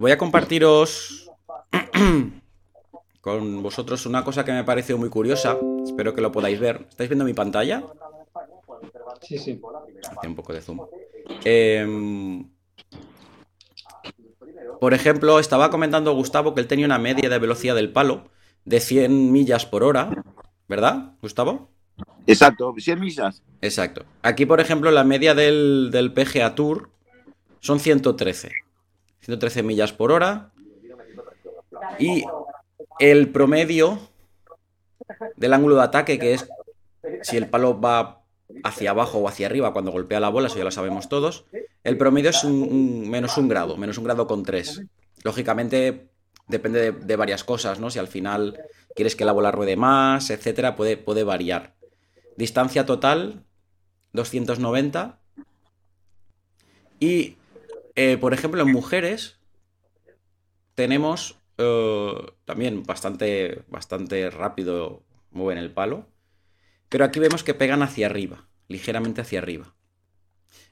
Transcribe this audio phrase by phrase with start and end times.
[0.00, 1.30] voy a compartiros
[3.20, 5.58] con vosotros una cosa que me pareció muy curiosa.
[5.84, 6.86] Espero que lo podáis ver.
[6.88, 7.84] ¿Estáis viendo mi pantalla?
[9.20, 9.60] Sí, sí.
[10.16, 10.80] Hace un poco de zoom.
[11.44, 12.48] Em,
[14.80, 18.30] por ejemplo, estaba comentando Gustavo que él tenía una media de velocidad del palo
[18.64, 20.24] de 100 millas por hora,
[20.66, 21.68] ¿verdad, Gustavo?
[22.26, 23.42] Exacto, 100 millas.
[23.60, 24.06] Exacto.
[24.22, 26.88] Aquí, por ejemplo, la media del, del PGA Tour
[27.60, 28.69] son 113.
[29.20, 30.52] 113 millas por hora.
[31.98, 32.24] Y
[32.98, 33.98] el promedio
[35.36, 36.48] del ángulo de ataque, que es
[37.22, 38.22] si el palo va
[38.64, 41.44] hacia abajo o hacia arriba cuando golpea la bola, eso ya lo sabemos todos,
[41.84, 44.82] el promedio es un, menos un grado, menos un grado con tres.
[45.22, 46.10] Lógicamente
[46.48, 47.90] depende de, de varias cosas, ¿no?
[47.90, 48.60] Si al final
[48.94, 51.74] quieres que la bola ruede más, etcétera, puede, puede variar.
[52.36, 53.44] Distancia total,
[54.12, 55.18] 290.
[56.98, 57.36] Y,
[57.94, 59.40] eh, por ejemplo, en mujeres
[60.74, 62.12] tenemos eh,
[62.44, 66.06] también bastante, bastante rápido mueven el palo.
[66.90, 69.74] Pero aquí vemos que pegan hacia arriba, ligeramente hacia arriba.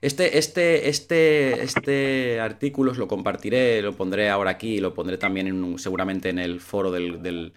[0.01, 5.19] Este, este, este, este artículo os lo compartiré, lo pondré ahora aquí y lo pondré
[5.19, 7.55] también en un- seguramente en el foro del- del-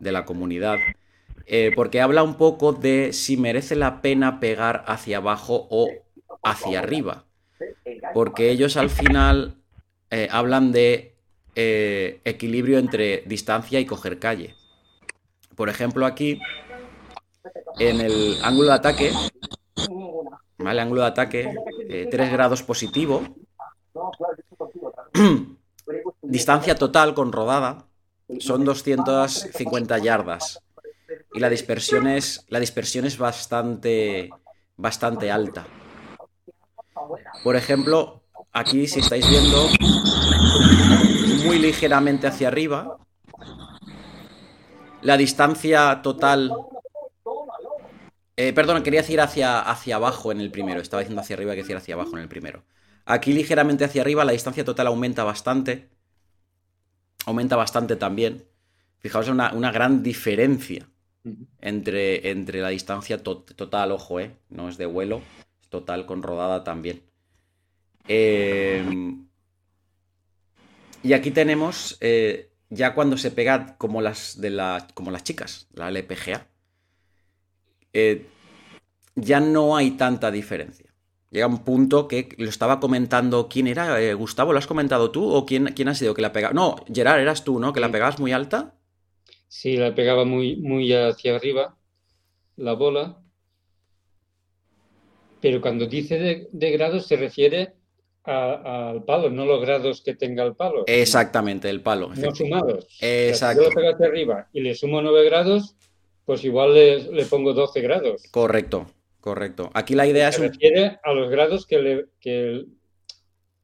[0.00, 0.88] de la comunidad.
[1.46, 6.06] eh, porque habla un poco de si merece la pena pegar hacia abajo o
[6.44, 7.27] hacia arriba.
[8.14, 9.56] Porque ellos al final
[10.10, 11.16] eh, hablan de
[11.54, 14.54] eh, equilibrio entre distancia y coger calle.
[15.54, 16.40] Por ejemplo, aquí,
[17.78, 19.12] en el ángulo de ataque,
[20.58, 20.80] ¿vale?
[20.80, 21.54] Ángulo de ataque,
[21.88, 23.22] eh, 3 grados positivo.
[26.22, 27.86] Distancia total con rodada
[28.38, 30.62] son 250 yardas.
[31.32, 34.30] Y la dispersión es, la dispersión es bastante,
[34.76, 35.66] bastante alta.
[37.42, 39.68] Por ejemplo, aquí si estáis viendo
[41.44, 42.98] muy ligeramente hacia arriba,
[45.02, 46.52] la distancia total...
[48.36, 50.80] Eh, perdón, quería decir hacia, hacia abajo en el primero.
[50.80, 52.62] Estaba diciendo hacia arriba, que decir hacia abajo en el primero.
[53.04, 55.88] Aquí ligeramente hacia arriba la distancia total aumenta bastante.
[57.26, 58.44] Aumenta bastante también.
[59.00, 60.88] Fijaos, una, una gran diferencia
[61.60, 65.20] entre, entre la distancia to- total, ojo, eh, no es de vuelo,
[65.70, 67.02] total con rodada también.
[68.08, 68.82] Eh,
[71.02, 75.68] y aquí tenemos eh, ya cuando se pega como las de la, como las chicas,
[75.72, 76.46] la LPGA.
[77.92, 78.26] eh,
[79.16, 80.94] ya no hay tanta diferencia.
[81.30, 83.48] Llega un punto que lo estaba comentando.
[83.48, 84.00] ¿Quién era?
[84.02, 85.30] Eh, Gustavo, ¿lo has comentado tú?
[85.30, 86.54] ¿O quién, quién ha sido que la pegaba?
[86.54, 87.72] No, Gerard, eras tú, ¿no?
[87.72, 88.74] Que la pegabas muy alta.
[89.48, 91.76] Sí, la pegaba muy, muy hacia arriba
[92.56, 93.22] la bola.
[95.40, 97.74] Pero cuando dice de, de grados se refiere
[98.24, 100.84] a- al palo, no los grados que tenga el palo.
[100.86, 102.10] Exactamente, el palo.
[102.14, 102.84] No sumados.
[102.84, 103.62] O sea, Exacto.
[103.62, 105.76] Si yo lo pego hacia arriba y le sumo 9 grados,
[106.24, 108.22] pues igual le, le pongo 12 grados.
[108.30, 108.86] Correcto,
[109.20, 109.70] correcto.
[109.74, 112.64] Aquí la idea es Se refiere a los grados que le, que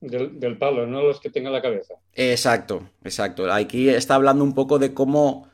[0.00, 1.94] del, del palo, no los que tenga la cabeza.
[2.12, 3.50] Exacto, exacto.
[3.52, 5.48] Aquí está hablando un poco de cómo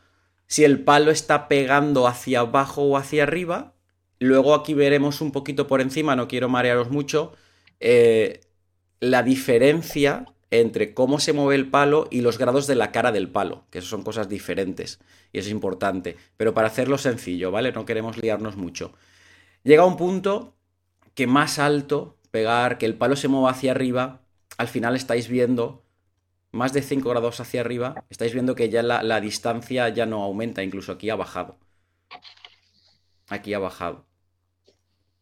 [0.47, 3.75] si el palo está pegando hacia abajo o hacia arriba.
[4.21, 7.33] Luego aquí veremos un poquito por encima, no quiero marearos mucho,
[7.81, 8.43] eh,
[9.01, 13.31] la diferencia entre cómo se mueve el palo y los grados de la cara del
[13.31, 15.01] palo, que son cosas diferentes
[15.33, 16.17] y eso es importante.
[16.37, 17.73] Pero para hacerlo sencillo, ¿vale?
[17.73, 18.93] No queremos liarnos mucho.
[19.65, 20.55] Llega un punto
[21.15, 24.23] que más alto pegar, que el palo se mueva hacia arriba,
[24.59, 25.85] al final estáis viendo
[26.53, 30.63] más de 5 grados hacia arriba, estáis viendo que ya la distancia ya no aumenta,
[30.63, 31.59] incluso aquí ha bajado.
[33.29, 34.10] Aquí ha bajado.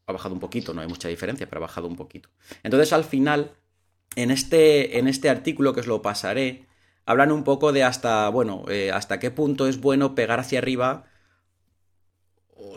[0.08, 2.30] Ha bajado un poquito, no hay mucha diferencia, pero ha bajado un poquito.
[2.64, 3.52] Entonces al final,
[4.16, 6.66] en este, en este artículo que os lo pasaré,
[7.06, 11.06] hablan un poco de hasta, bueno, eh, hasta qué punto es bueno pegar hacia arriba,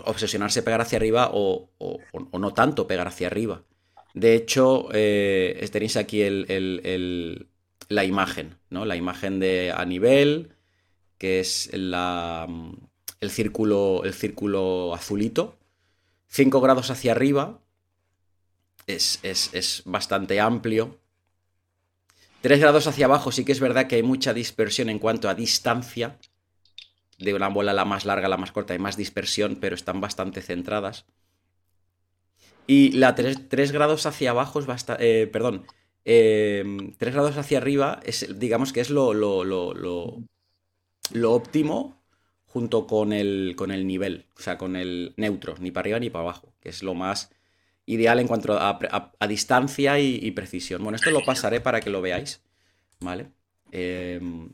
[0.06, 1.70] obsesionarse pegar hacia arriba o,
[2.40, 3.64] no tanto pegar hacia arriba.
[4.14, 7.48] De hecho, eh, tenéis aquí el-
[7.92, 8.86] la imagen, ¿no?
[8.86, 10.56] La imagen de a nivel,
[11.18, 12.48] que es la,
[13.22, 15.58] el, círculo, el círculo azulito.
[16.38, 17.62] 5 grados hacia arriba.
[18.86, 21.00] Es, es- es bastante amplio.
[22.42, 25.36] 3 grados hacia abajo sí que es verdad que hay mucha dispersión en cuanto a
[25.36, 26.18] distancia.
[27.18, 30.42] De una bola la más larga la más corta hay más dispersión, pero están bastante
[30.42, 31.06] centradas.
[32.68, 35.28] Y la 3, grados hacia abajo es bastante...
[35.28, 35.66] perdón.
[36.04, 39.74] 3 grados hacia arriba es, digamos que es lo, lo, lo,
[41.12, 42.01] lo óptimo
[42.54, 46.10] junto con el, con el nivel, o sea, con el neutro, ni para arriba ni
[46.10, 47.32] para abajo, que es lo más
[47.86, 48.80] ideal en cuanto a,
[49.20, 50.84] a- distancia y, y precisión.
[50.84, 52.44] Bueno, esto lo pasaré para que lo veáis,
[53.02, 53.32] ¿vale?
[53.72, 54.50] Em,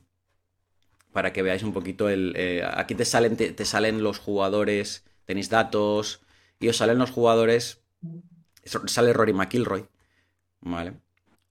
[1.11, 2.33] para que veáis un poquito el...
[2.35, 6.21] eh, aquí te salen, te, te salen los jugadores, tenéis datos,
[6.59, 7.81] y os salen los jugadores...
[8.87, 9.87] Sale Rory McIlroy,
[10.61, 10.93] ¿vale?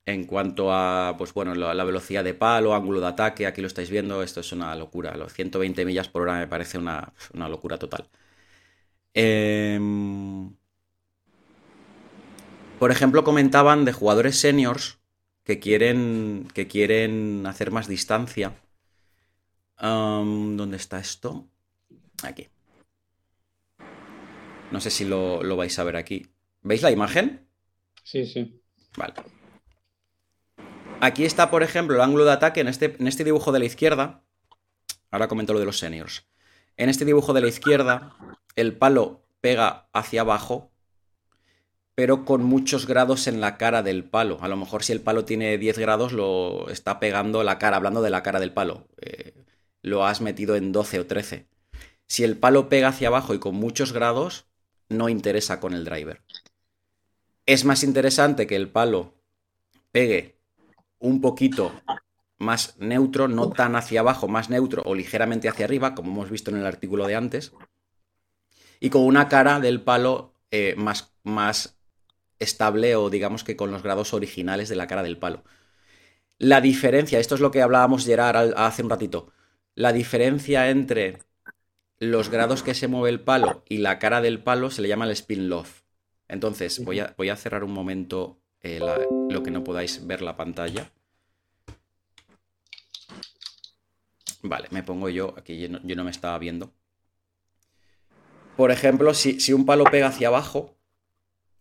[0.07, 3.67] En cuanto a, pues bueno, la, la velocidad de palo, ángulo de ataque, aquí lo
[3.67, 5.17] estáis viendo, esto es una locura.
[5.17, 8.09] Los 120 millas por hora me parece una, una locura total.
[9.15, 10.55] Em,
[12.79, 14.99] por ejemplo, comentaban de jugadores seniors
[15.45, 18.55] que quieren, que quieren hacer más distancia.
[19.79, 21.49] Am, ¿dónde está esto?
[22.25, 22.49] Aquí.
[24.71, 26.27] No sé si lo, lo vais a ver aquí.
[26.63, 27.47] ¿Veis la imagen?
[28.05, 28.63] Sí, sí.
[28.97, 29.15] Vale.
[31.01, 33.67] Aquí está, por ejemplo, el ángulo de ataque en este, en este dibujo de la
[33.67, 34.23] izquierda.
[35.11, 36.27] Ahora comento lo de los seniors.
[36.77, 38.17] En este dibujo de la izquierda,
[38.55, 40.73] el palo pega hacia abajo,
[41.95, 44.39] pero con muchos grados en la cara del palo.
[44.41, 48.03] A lo mejor si el palo tiene 10 grados, lo está pegando la cara, hablando
[48.03, 48.89] de la cara del palo.
[49.01, 49.35] Eh,
[49.83, 51.47] lo has metido en 12 o 13.
[52.07, 54.47] Si el palo pega hacia abajo y con muchos grados,
[54.89, 56.23] no interesa con el driver.
[57.45, 59.15] Es más interesante que el palo
[59.93, 60.36] pegue
[61.07, 61.73] un poquito
[62.39, 66.51] más neutro, no tan hacia abajo, más neutro o ligeramente hacia arriba, como hemos visto
[66.51, 67.53] en el artículo de antes,
[68.81, 71.79] y con una cara del palo eh, más, más
[72.39, 75.45] estable o digamos que con los grados originales de la cara del palo.
[76.39, 79.33] La diferencia, esto es lo que hablábamos Gerard hace un ratito,
[79.75, 81.19] la diferencia entre
[81.99, 85.07] los grados que se mueve el palo y la cara del palo se le llama
[85.07, 85.83] el spin loft.
[86.29, 88.81] Entonces, voy a, voy a cerrar un momento eh,
[89.29, 90.91] lo que no podáis ver la pantalla.
[94.51, 96.73] Vale, me pongo yo, aquí yo no, yo no me estaba viendo.
[98.57, 100.77] Por ejemplo, si, si un palo pega hacia abajo,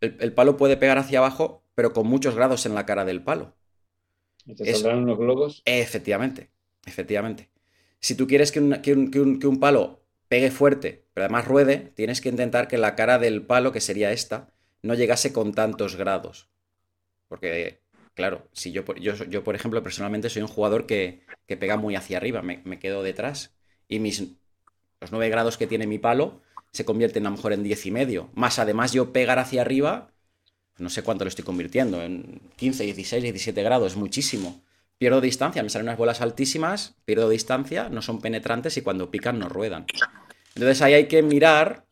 [0.02, 3.24] el, el palo puede pegar hacia abajo, pero con muchos grados en la cara del
[3.24, 3.56] palo.
[4.46, 5.66] ¿Y te saldrán unos globos?
[5.66, 6.52] Efectivamente,
[6.86, 7.50] efectivamente.
[8.00, 11.26] Si tú quieres que un, que un- que un- que un palo pegue fuerte, pero
[11.26, 15.34] además ruede, tienes que intentar que la cara del palo, que sería esta, no llegase
[15.34, 16.50] con tantos grados.
[17.30, 17.82] Porque,
[18.16, 21.78] claro, si yo, por- yo, yo, por ejemplo, personalmente soy un jugador que, que pega
[21.78, 23.56] muy hacia arriba, me, me quedo detrás.
[23.88, 24.22] Y mis,
[25.02, 26.42] los 9 grados que tiene mi palo
[26.72, 28.30] se convierten a lo mejor en 10 y medio.
[28.34, 30.12] Más además yo pegar hacia arriba,
[30.78, 34.62] no sé cuánto lo estoy convirtiendo, en 15, 16, 17 grados, muchísimo.
[34.98, 39.40] Pierdo distancia, me salen unas bolas altísimas, pierdo distancia, no son penetrantes y cuando pican
[39.40, 39.88] no ruedan.
[40.56, 41.85] Entonces ahí hay que mirar.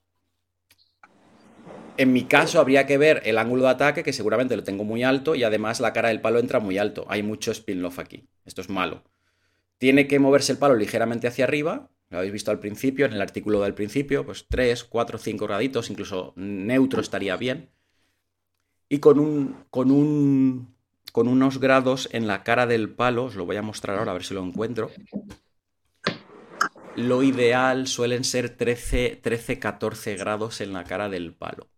[1.96, 5.04] En mi caso habría que ver el ángulo de ataque, que seguramente lo tengo muy
[5.04, 7.06] alto, y además la cara del palo entra muy alto.
[7.08, 8.28] Hay mucho spin-off aquí.
[8.46, 9.04] Esto es malo.
[9.78, 11.92] Tiene que moverse el palo ligeramente hacia arriba.
[12.10, 15.90] Lo habéis visto al principio, en el artículo del principio, pues 3, 4, 5 graditos,
[15.90, 17.70] incluso neutro estaría bien.
[18.90, 20.76] Y con un, con un,
[21.12, 24.14] con unos grados en la cara del palo, os lo voy a mostrar ahora a
[24.16, 24.92] ver si lo encuentro.
[26.96, 31.73] Lo ideal suelen ser 13, 13, 14 grados en la cara del palo.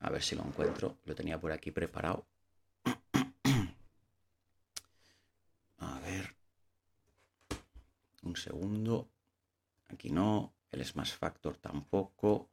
[0.00, 0.98] A ver si lo encuentro.
[1.04, 2.26] Lo tenía por aquí preparado.
[5.78, 6.34] A ver.
[8.22, 9.08] Un segundo.
[9.88, 10.52] Aquí no.
[10.70, 12.50] El Smash Factor tampoco.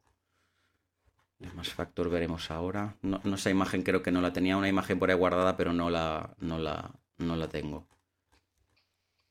[1.38, 2.96] El Smash Factor veremos ahora.
[3.02, 4.56] No, no, esa imagen creo que no la tenía.
[4.56, 7.86] Una imagen por ahí guardada, pero no la, no la, no la tengo.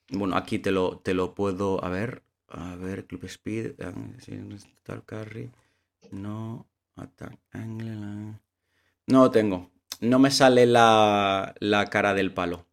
[0.10, 1.84] Bueno, aquí te lo, te lo puedo.
[1.84, 2.24] A ver.
[2.48, 3.82] A ver, Club Speed.
[4.84, 5.52] Star Carry.
[6.12, 6.68] No.
[9.08, 9.72] No tengo.
[10.00, 12.68] No me sale la, la cara del palo.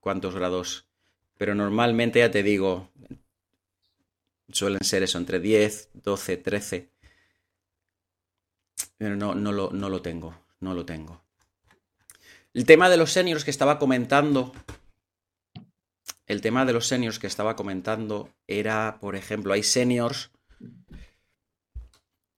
[0.00, 0.88] Cuántos grados.
[1.36, 2.90] Pero normalmente ya te digo.
[4.48, 6.90] Suelen ser eso, entre 10, 12, 13.
[8.96, 10.34] Pero no, no, lo, no lo tengo.
[10.60, 11.22] No lo tengo.
[12.52, 14.52] El tema de los seniors que estaba comentando.
[16.26, 20.30] El tema de los seniors que estaba comentando era, por ejemplo, hay seniors.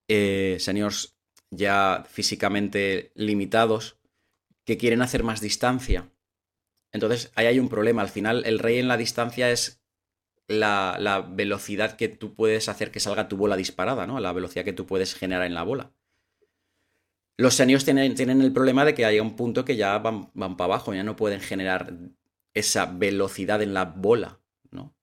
[0.09, 1.16] Eh, seniors
[1.51, 3.99] ya físicamente limitados
[4.65, 6.11] que quieren hacer más distancia.
[6.93, 8.03] Entonces ahí hay un problema.
[8.03, 9.83] Al final el rey en la distancia es
[10.49, 14.21] la, la, velocidad que tú puedes hacer que salga tu bola disparada, ¿no?
[14.21, 15.93] La velocidad que tú puedes generar en la bola.
[17.37, 20.57] Los seniors tienen, tienen el problema de que hay un punto que ya van, van
[20.57, 21.93] para abajo, ya no pueden generar
[22.55, 24.95] esa velocidad en la bola, ¿no?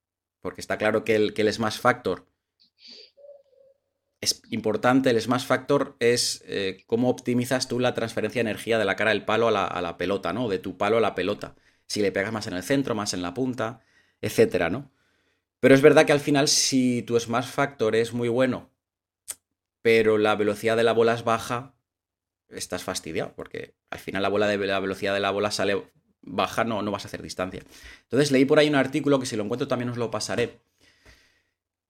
[0.42, 2.26] Porque está claro que el, que el Smash Factor
[4.24, 5.10] es importante.
[5.10, 9.12] El Smash Factor es eh, cómo optimizas tú la transferencia de energía de la cara
[9.12, 9.52] del palo a
[9.82, 10.48] la, pelota, ¿no?
[10.48, 11.56] De tu palo a la pelota.
[11.88, 13.82] Si le pegas más en el centro, más en la punta,
[14.22, 14.92] etcétera, ¿no?
[15.60, 18.72] Pero es verdad que al final, si tu Smash Factor es muy bueno,
[19.82, 21.76] pero la velocidad de la bola es baja,
[22.50, 25.84] estás fastidiado, porque al final la bola de la velocidad de la bola sale
[26.22, 27.62] baja no, no vas a hacer distancia.
[28.04, 30.62] Entonces leí por ahí un artículo que si lo encuentro también os lo pasaré,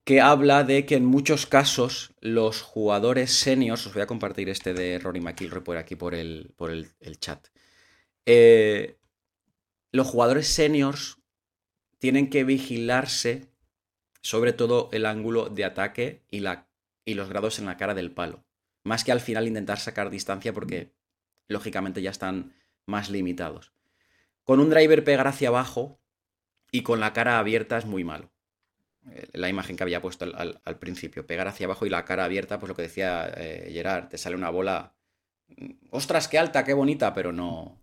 [0.04, 4.74] que habla de que en muchos casos los jugadores seniors, os voy a compartir este
[4.74, 7.48] de Rory McIlroy por aquí por el, por el, chat,
[8.26, 8.98] eh,
[9.92, 11.20] los jugadores seniors
[12.00, 13.48] tienen que vigilarse
[14.22, 16.68] sobre todo el ángulo de ataque y, la,
[17.06, 18.44] y los grados en la cara del palo,
[18.84, 20.94] más que al final intentar sacar distancia porque
[21.48, 22.54] lógicamente ya están
[22.86, 23.72] más limitados.
[24.44, 26.02] Con un driver pegar hacia abajo
[26.72, 28.33] y con la cara abierta es muy malo.
[29.12, 32.60] Eh, la imagen que había puesto al, principio, pegar hacia abajo y la cara abierta,
[32.60, 34.96] pues lo que decía eh, Gerard, te sale una bola,
[35.58, 37.82] mm, ostras, qué alta, qué bonita, pero no,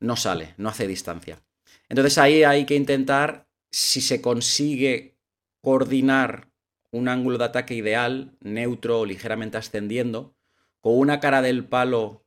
[0.00, 1.42] no sale, no hace distancia.
[1.88, 5.16] Entonces ahí hay que intentar, si se consigue
[5.60, 6.48] coordinar
[6.90, 10.36] un ángulo de ataque ideal, neutro o ligeramente ascendiendo,
[10.80, 12.24] con una cara del palo,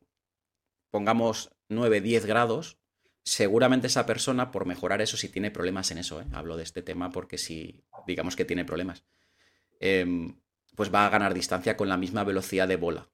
[0.90, 2.77] pongamos 9-10 grados,
[3.28, 6.24] seguramente esa persona, por mejorar eso, si tiene problemas en eso, ¿eh?
[6.32, 9.04] hablo de este tema porque si, digamos que tiene problemas,
[9.80, 10.40] em,
[10.74, 13.10] pues va a ganar distancia con la misma velocidad de bola.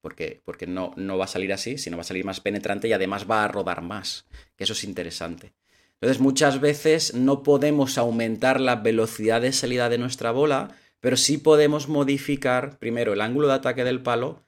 [0.00, 2.92] Porque, porque no, no va a salir así, sino va a salir más penetrante y
[2.92, 5.54] además va a rodar más, que eso es interesante.
[5.94, 11.36] Entonces muchas veces no podemos aumentar la velocidad de salida de nuestra bola, pero sí
[11.36, 14.46] podemos modificar primero el ángulo de ataque del palo.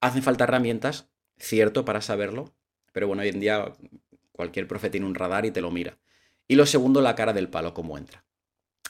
[0.00, 1.08] Hacen falta herramientas,
[1.38, 2.54] cierto, para saberlo,
[2.94, 3.72] pero bueno, hoy en día
[4.34, 5.96] Cualquier profe tiene un radar y te lo mira.
[6.48, 8.24] Y lo segundo, la cara del palo, cómo entra.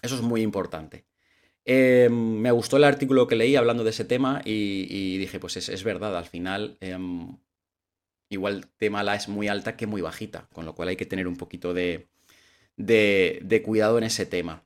[0.01, 1.05] Eso es muy importante.
[1.67, 5.85] Em, me gustó el artículo que leí hablando de ese tema y, dije, pues es,
[5.85, 7.37] verdad, al final em,
[8.31, 11.29] igual tema la es muy alta que muy bajita, con lo cual hay que tener
[11.29, 12.09] un poquito de,
[12.77, 14.65] de, cuidado en ese tema.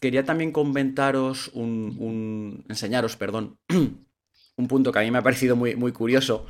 [0.00, 3.58] quería también comentaros un, enseñaros, perdón,
[4.56, 6.46] un punto que a mí me ha parecido muy, muy curioso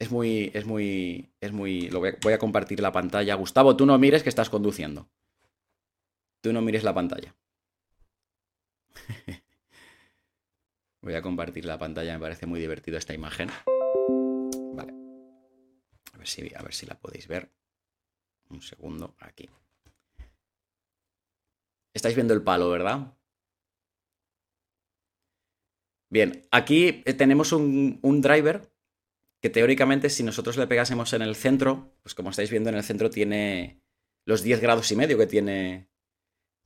[0.00, 1.90] es muy, es muy, es muy...
[1.90, 3.34] Lo voy, a, compartir la pantalla.
[3.34, 5.10] Gustavo, tú no mires que estás conduciendo.
[6.40, 7.36] Tú no mires la pantalla.
[11.02, 13.50] voy a compartir la pantalla, me parece muy divertido esta imagen.
[14.72, 14.94] Vale.
[16.14, 17.52] A ver si, a ver si la podéis ver.
[18.48, 19.50] Un segundo, aquí.
[21.92, 23.18] Estáis viendo el palo, ¿verdad?
[26.08, 28.70] Bien, aquí tenemos un driver
[29.40, 32.84] que teóricamente si nosotros le pegásemos en el centro, pues como estáis viendo en el
[32.84, 33.80] centro tiene
[34.26, 35.88] los 10 grados y medio que tiene,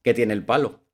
[0.02, 0.84] que tiene el palo.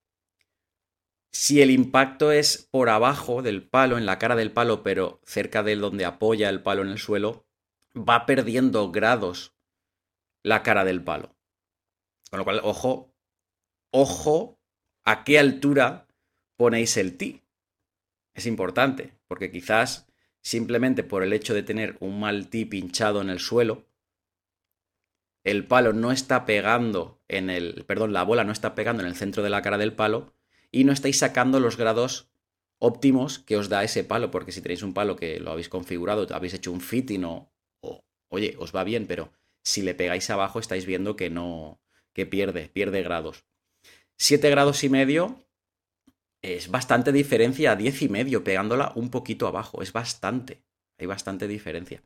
[1.32, 5.62] Si el impacto es por abajo del palo, en la cara del palo, pero cerca
[5.62, 7.46] de donde apoya el palo en el suelo,
[7.96, 9.54] va perdiendo grados
[10.42, 11.36] la cara del palo.
[12.30, 13.14] Con lo cual, ojo,
[13.92, 14.60] ojo
[15.04, 16.08] a qué altura
[16.56, 17.42] ponéis el ti.
[18.34, 20.09] Es importante, porque quizás
[20.42, 23.86] simplemente por el hecho de tener un mal ti pinchado en el suelo,
[25.44, 29.16] el palo no está pegando en el, perdón, la bola no está pegando en el
[29.16, 30.34] centro de la cara del palo
[30.70, 32.30] y no estáis sacando los grados
[32.78, 36.26] óptimos que os da ese palo, porque si tenéis un palo que lo habéis configurado,
[36.34, 39.32] habéis hecho un fitting o, o oye, os va bien, pero
[39.62, 41.80] si le pegáis abajo estáis viendo que no,
[42.12, 43.44] que pierde, pierde grados.
[44.18, 45.46] 7 grados y medio
[46.42, 49.82] es bastante diferencia a 10 y medio, pegándola un poquito abajo.
[49.82, 50.62] Es bastante.
[50.98, 52.02] Hay bastante diferencia.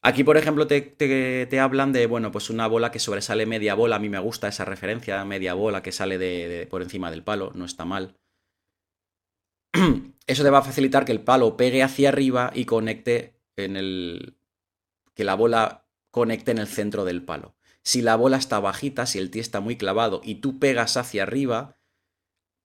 [0.00, 3.96] Aquí, por ejemplo, te, hablan de, bueno, pues una bola que sobresale media bola.
[3.96, 7.52] A mí me gusta esa referencia, media bola que sale de, por encima del palo.
[7.54, 8.16] No está mal.
[10.26, 14.36] Eso te va a facilitar que el palo pegue hacia arriba y conecte en el...
[15.14, 17.56] que la bola conecte en el centro del palo.
[17.82, 21.22] Si la bola está bajita, si el tee está muy clavado y tú pegas hacia
[21.22, 21.77] arriba,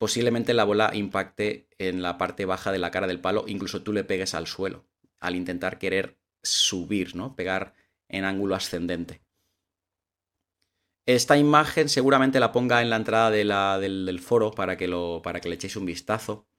[0.03, 3.93] posiblemente la bola impacte en la parte baja de la cara del palo, incluso tú
[3.93, 4.83] le pegues al suelo,
[5.21, 7.37] al intentar querer subir, ¿no?
[7.37, 7.73] Pegar
[8.09, 9.21] en ángulo ascendente.
[11.05, 15.47] Esta imagen seguramente la ponga en la entrada del, foro para que, lo, para que
[15.47, 16.49] le echéis un vistazo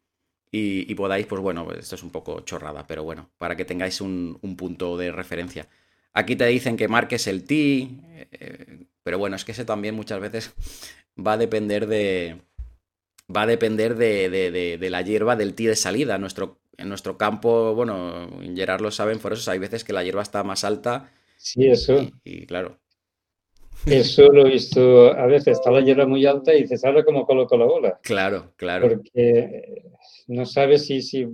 [0.50, 4.38] y, podáis, pues bueno, esto es un poco chorrada, pero bueno, para que tengáis un,
[4.56, 5.68] punto de referencia.
[6.14, 10.18] Aquí te dicen que marques el ti, eh, pero bueno, es que ese también muchas
[10.18, 10.54] veces
[11.14, 12.40] va a depender de,
[13.34, 16.18] va a depender de, la hierba del tee de salida.
[16.18, 20.22] Nuestro, en nuestro campo, bueno, Gerard lo saben, por eso hay veces que la hierba
[20.22, 21.10] está más alta.
[21.36, 22.10] Sí, eso.
[22.24, 22.78] Y, claro.
[23.86, 27.26] Eso lo he visto a veces, está la hierba muy alta y dices, ahora cómo
[27.26, 28.00] coloco la bola.
[28.02, 28.88] Claro, claro.
[28.88, 29.90] Porque
[30.28, 31.28] no sabes si, si,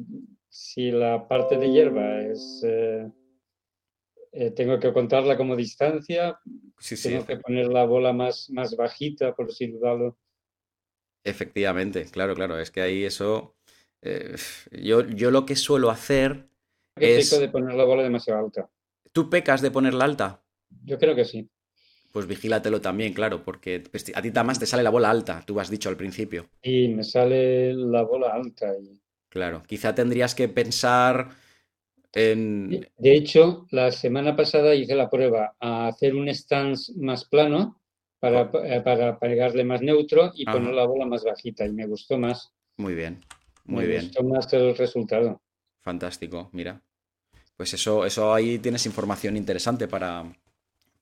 [0.49, 2.63] si la parte de hierba es...
[2.67, 3.09] Eh,
[4.33, 6.39] eh, tengo que contarla como distancia,
[6.79, 10.19] sí, tengo que poner la bola más, más bajita, por si dudarlo.
[11.25, 12.59] Efectivamente, claro, claro.
[12.59, 13.55] Es que ahí eso.
[14.03, 14.37] Eh,
[14.73, 16.49] yo, yo lo que suelo hacer
[16.97, 17.39] es.
[17.39, 18.71] de poner la bola demasiado alta.
[19.13, 20.43] ¿Tú pecas de ponerla alta?
[20.85, 21.49] Yo creo que sí.
[22.13, 25.61] Pues vigílatelo también, claro, porque pues, a ti más te sale la bola alta, tú
[25.61, 26.49] has dicho al principio.
[26.63, 28.73] Y me sale la bola alta.
[29.29, 31.29] Claro, quizá tendrías que pensar
[32.13, 32.89] en...
[32.99, 37.80] De hecho, la semana pasada hice la prueba a hacer un stance más plano
[38.21, 42.19] para, eh, para pegarle más neutro y poner la bola más bajita y me gustó
[42.19, 42.53] más.
[42.77, 43.25] Muy bien,
[43.65, 44.03] muy bien.
[44.03, 45.41] Me gustó más el resultado.
[45.81, 46.83] Fantástico, mira.
[47.57, 50.33] Pues eso, eso ahí tienes información interesante para,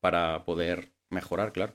[0.01, 1.75] para poder mejorar, claro.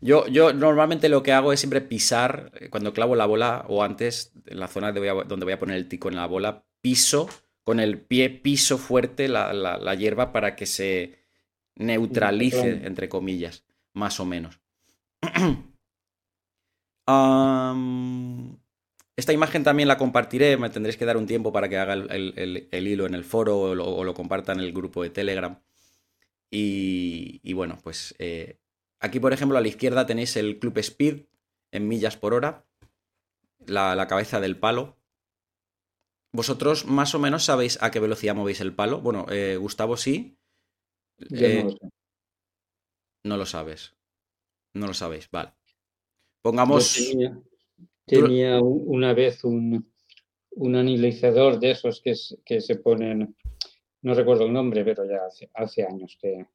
[0.00, 3.84] Yo, yo normalmente lo que hago es siempre pisar, eh, cuando clavo la bola o
[3.84, 7.28] antes, en la zona donde voy a poner el tico en la bola, piso
[7.64, 11.18] con el pie, piso fuerte la, hierba para que se
[11.76, 14.60] neutralice, entre comillas, más o menos.
[19.16, 22.68] esta imagen también la compartiré, me tendréis que dar un tiempo para que haga el,
[22.72, 25.58] hilo en el foro o lo, o lo comparta en el grupo de Telegram.
[26.54, 28.58] Y, bueno, pues eh,
[29.00, 31.24] aquí, por ejemplo, a la izquierda tenéis el Club Speed
[31.70, 32.66] en millas por hora,
[33.66, 34.98] la, cabeza del palo.
[36.30, 39.00] ¿Vosotros más o menos sabéis a qué velocidad movéis el palo?
[39.00, 40.36] Bueno, eh, Gustavo sí.
[41.30, 41.90] Eh, no,
[43.24, 43.94] lo sabes.
[44.74, 45.52] No lo sabéis, vale.
[46.40, 47.12] Pongamos.
[48.06, 49.92] tenía, una vez un,
[50.50, 52.14] un analizador de esos que,
[52.44, 53.36] que se ponen
[54.02, 55.20] no recuerdo el nombre, pero ya
[55.54, 56.46] hace, años que,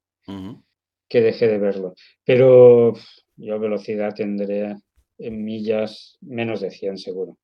[1.07, 1.95] que dejé de verlo.
[2.23, 2.93] Pero
[3.37, 4.75] yo velocidad tendré
[5.17, 7.37] en millas menos de 100 seguro.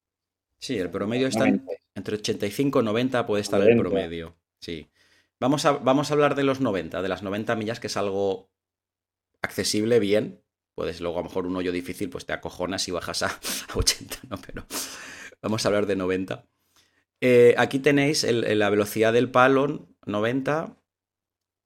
[0.60, 1.48] Sí, el promedio está
[1.96, 4.36] entre 85 y 90 puede estar el promedio.
[4.60, 4.88] Sí.
[5.40, 8.50] Vamos a, vamos a hablar de los 90, de las 90 millas, que es algo
[9.44, 10.42] accesible, bien.
[10.74, 13.28] Puedes luego a lo mejor un hoyo difícil, pues te acojonas y bajas a,
[13.74, 14.38] a 80, ¿no?
[14.38, 14.66] Pero
[15.42, 16.46] vamos a hablar de 90.
[17.22, 20.76] Eh, aquí tenéis la velocidad del palo, 90,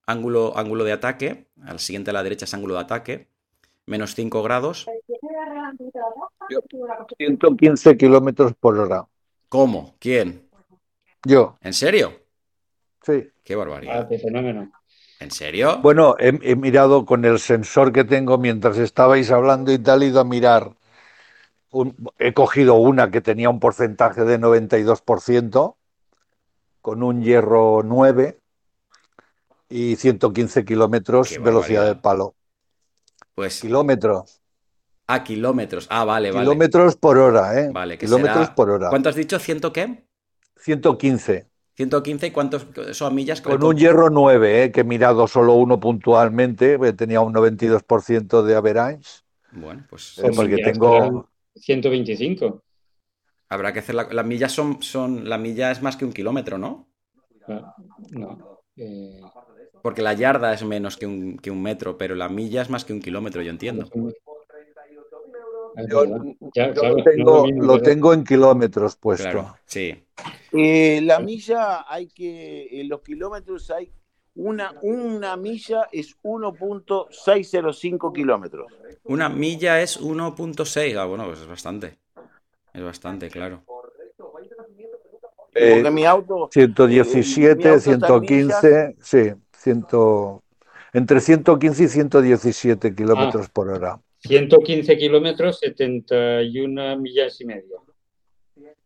[0.05, 3.27] ángulo, ángulo de ataque, al siguiente a la derecha es ángulo de ataque,
[3.86, 4.86] menos 5 grados.
[7.17, 9.08] 115 kilómetros por hora.
[9.49, 9.95] ¿Cómo?
[9.99, 10.47] ¿Quién?
[11.25, 11.58] Yo.
[11.62, 12.13] ¿En serio?
[13.02, 13.32] Sí.
[13.43, 14.02] Qué barbaridad.
[14.02, 14.71] Ah, qué fenómeno.
[15.19, 15.80] ¿En serio?
[15.82, 20.19] Bueno, he, mirado con el sensor que tengo mientras estabais hablando y tal, he ido
[20.19, 20.73] a mirar
[22.17, 25.75] he cogido una que tenía un porcentaje de 92%,
[26.82, 28.39] con un hierro 9
[29.69, 32.36] y 115 kilómetros velocidad del palo.
[33.36, 33.62] Pues.
[33.62, 34.41] Kilómetros.
[35.08, 35.88] Ah, kilómetros.
[35.89, 36.45] Ah, vale, vale.
[36.45, 37.69] Kilómetros por hora, ¿eh?
[37.71, 38.89] Vale, kilómetros por hora.
[38.89, 39.39] ¿Cuánto has dicho?
[39.39, 40.06] ¿Ciento qué?
[40.58, 41.47] 115.
[41.78, 43.40] 115 y cuántos son millas.
[43.40, 44.72] Con un hierro 9, ¿eh?
[44.72, 49.22] que he mirado solo uno puntualmente, tenía un 92% de average.
[49.52, 50.18] Bueno, pues.
[50.18, 51.30] Eh, porque tengo.
[51.56, 52.63] 125.
[53.50, 56.58] Habrá que hacer la, las millas son, son la milla es más que un kilómetro,
[56.58, 56.88] ¿no?
[57.48, 57.76] Ah,
[58.10, 58.62] no.
[58.76, 59.22] Eh,
[59.84, 62.86] Porque la yarda es menos que un, que un, metro, pero la milla es más
[62.86, 63.88] que un kilómetro, yo entiendo.
[65.90, 66.36] Yo, lo,
[67.04, 69.56] tengo, lo, tengo, en kilómetros puesto.
[69.66, 70.04] sí.
[70.52, 73.92] Eh, la milla hay que, en los kilómetros hay
[74.34, 78.72] una, una milla es 1.605 kilómetros.
[79.04, 80.98] Una milla es 1.6.
[80.98, 81.98] Ah, bueno, pues es bastante.
[82.74, 83.63] Es bastante, claro.
[85.54, 86.50] Eh, mi auto.
[86.52, 89.34] 117, 115, sí,
[90.94, 93.52] entre 115 y 117 kilómetros ah.
[93.52, 94.00] por hora.
[94.19, 97.84] 115 kilómetros, 71 millas y medio.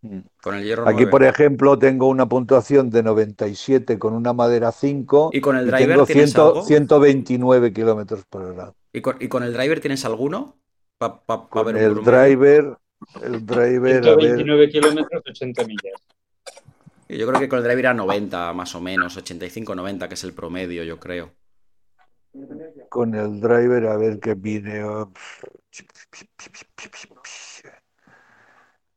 [0.01, 0.19] Mm.
[0.41, 5.29] Con el hierro Aquí, por ejemplo, tengo una puntuación de 97 con una madera 5.
[5.33, 6.63] ¿Y con el driver tienes algo?
[6.63, 8.73] 129 kilómetros por hora.
[8.93, 10.57] ¿Y con, el driver tienes alguno?
[10.99, 12.77] el driver,
[13.23, 14.03] el driver.
[14.03, 16.01] 129 kilómetros, 80 millas.
[17.07, 20.33] Yo creo que con el driver a 90, más o menos, 85-90, que es el
[20.33, 21.31] promedio, yo creo.
[22.89, 25.11] Con el driver, a ver qué video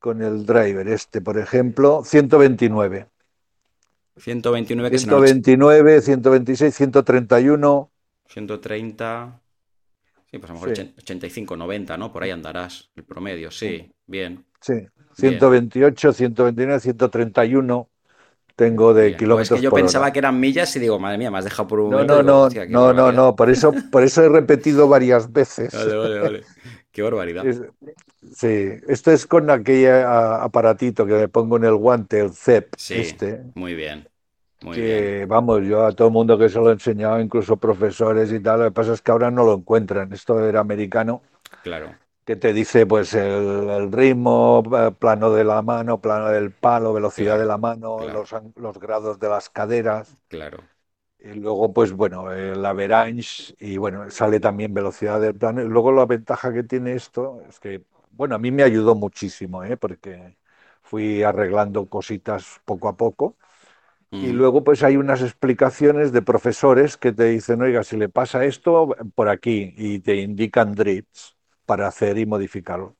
[0.04, 3.08] con el driver este, por ejemplo, 129.
[4.18, 7.90] 129 que 129, 126, 131.
[8.28, 9.40] 130.
[10.30, 12.12] Sí, pues a lo mejor 85, 90, ¿no?
[12.12, 14.44] Por ahí andarás, el promedio, sí, bien.
[14.60, 14.74] Sí,
[15.14, 17.88] 128, 129, 131
[18.56, 19.50] tengo de pues kilómetros.
[19.50, 21.80] es que yo pensaba que eran millas y digo, madre mía, me has dejado por
[21.80, 21.90] un.
[21.90, 25.72] No, no, no, no, no, no, por eso, por eso he repetido varias veces.
[25.74, 26.42] Vale, vale, vale.
[26.90, 27.44] Qué barbaridad.
[28.34, 32.74] Sí, esto es con aquel aparatito que me pongo en el guante, el CEP.
[32.76, 34.08] Sí, este, muy bien.
[34.62, 38.32] Muy que, vamos, yo a todo el mundo que se lo he enseñado, incluso profesores
[38.32, 40.12] y tal, lo que pasa es que ahora no lo encuentran.
[40.12, 41.22] Esto era americano.
[41.62, 41.92] Claro.
[42.24, 47.38] Que te dice, pues, el, ritmo, eh, plano de la mano, plano del palo, velocidad
[47.38, 50.16] de la mano, los, los grados de las caderas.
[50.28, 50.58] Claro
[51.18, 55.62] Y luego, pues bueno, la Verange y bueno, sale también velocidad del plano.
[55.62, 59.62] Y luego la ventaja que tiene esto es que, bueno, a mí me ayudó muchísimo,
[59.62, 59.76] ¿eh?
[59.76, 60.36] porque
[60.82, 63.36] fui arreglando cositas poco a poco.
[64.10, 64.36] Y mm.
[64.36, 68.96] luego pues hay unas explicaciones de profesores que te dicen, oiga, si le pasa esto
[69.14, 71.33] por aquí y te indican drifts
[71.66, 72.96] para hacer y modificarlo.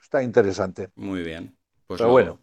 [0.00, 0.90] Está interesante.
[0.94, 1.56] Muy bien.
[1.86, 2.40] Pues pero bueno,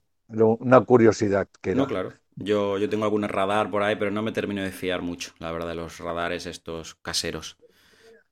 [0.59, 2.13] una curiosidad que No, claro.
[2.35, 5.51] Yo, yo tengo algún radar por ahí, pero no me termino de fiar mucho, la
[5.51, 7.57] verdad, de los radares estos caseros.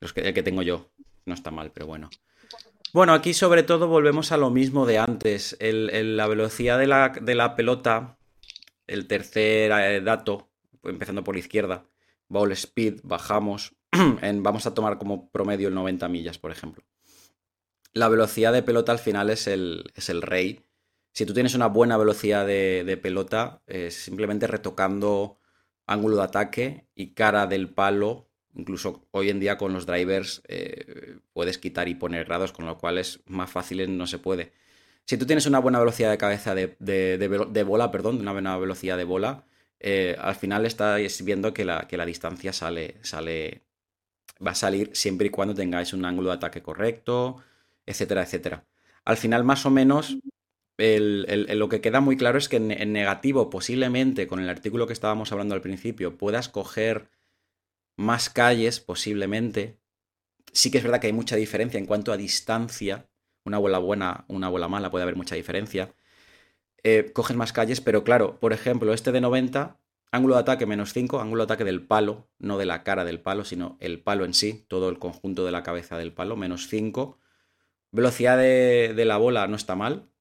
[0.02, 0.90] Los que, el que tengo yo.
[1.26, 2.10] No está mal, pero bueno.
[2.94, 5.58] Bueno, aquí sobre todo volvemos a lo mismo de antes.
[5.60, 8.18] la velocidad de la, de la, pelota,
[8.86, 10.50] el tercer eh, dato,
[10.84, 11.86] empezando por la izquierda,
[12.28, 13.74] ball speed, bajamos,
[14.42, 16.84] vamos a tomar como promedio el 90 millas, por ejemplo.
[17.94, 20.66] La velocidad de pelota al final es el, es el rey
[21.14, 25.38] si tú tienes una buena velocidad de, pelota, simplemente retocando
[25.86, 31.18] ángulo de ataque y cara del palo, incluso hoy en día con los drivers eh,
[31.34, 34.54] puedes quitar y poner grados, con lo cual es más fácil, no se puede.
[35.06, 39.04] Si tú tienes una buena velocidad de cabeza de, bola, perdón, una buena velocidad de
[39.04, 39.46] bola,
[39.80, 43.62] eh, al final estás viendo que la, que la distancia sale, sale,
[44.46, 47.38] va a salir siempre y cuando tengáis un ángulo de ataque correcto,
[47.86, 48.66] etcétera, etcétera.
[49.06, 50.18] Al final, más o menos,
[50.78, 55.32] lo que queda muy claro es que en, negativo, posiblemente, con el artículo que estábamos
[55.32, 57.10] hablando al principio, puedas coger
[57.98, 59.80] más calles, posiblemente.
[60.52, 63.10] Sí que es verdad que hay mucha diferencia en cuanto a distancia.
[63.46, 65.94] Una bola buena, una bola mala, puede haber mucha diferencia.
[66.84, 69.80] Eh, coges más calles, pero claro, por ejemplo, este de 90,
[70.14, 73.20] ángulo de ataque menos 5, ángulo de ataque del palo, no de la cara del
[73.20, 76.68] palo, sino el palo en sí, todo el conjunto de la cabeza del palo, menos
[76.70, 77.20] 5.
[77.92, 80.14] Velocidad de la bola no está mal,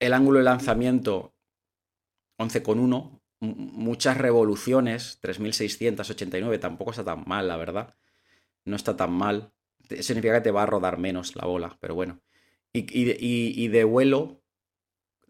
[0.00, 1.34] el ángulo de lanzamiento
[2.38, 7.96] 11,1, muchas revoluciones, 3689, tampoco está tan mal, la verdad.
[8.64, 9.52] No está tan mal.
[10.00, 12.20] Significa que te va a rodar menos la bola, pero bueno.
[12.72, 14.42] Y, de vuelo,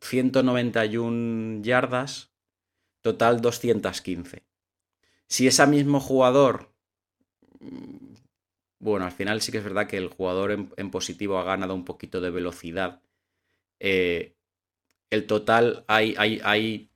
[0.02, 2.29] 191 yardas,
[3.02, 4.44] total 215.
[5.26, 6.72] Si ese mismo jugador,
[7.60, 8.14] mm,
[8.78, 11.84] bueno, al final sí que es verdad que el jugador en, positivo ha ganado un
[11.84, 13.02] poquito de velocidad.
[13.78, 14.36] Eh,
[15.10, 16.90] el total hay, hay, hay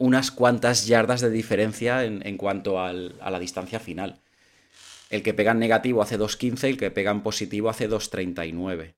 [0.00, 4.22] unas cuantas yardas de diferencia en, cuanto a la distancia final.
[5.10, 8.94] El que pega en negativo hace 2.15 y el que pega en positivo hace 2.39.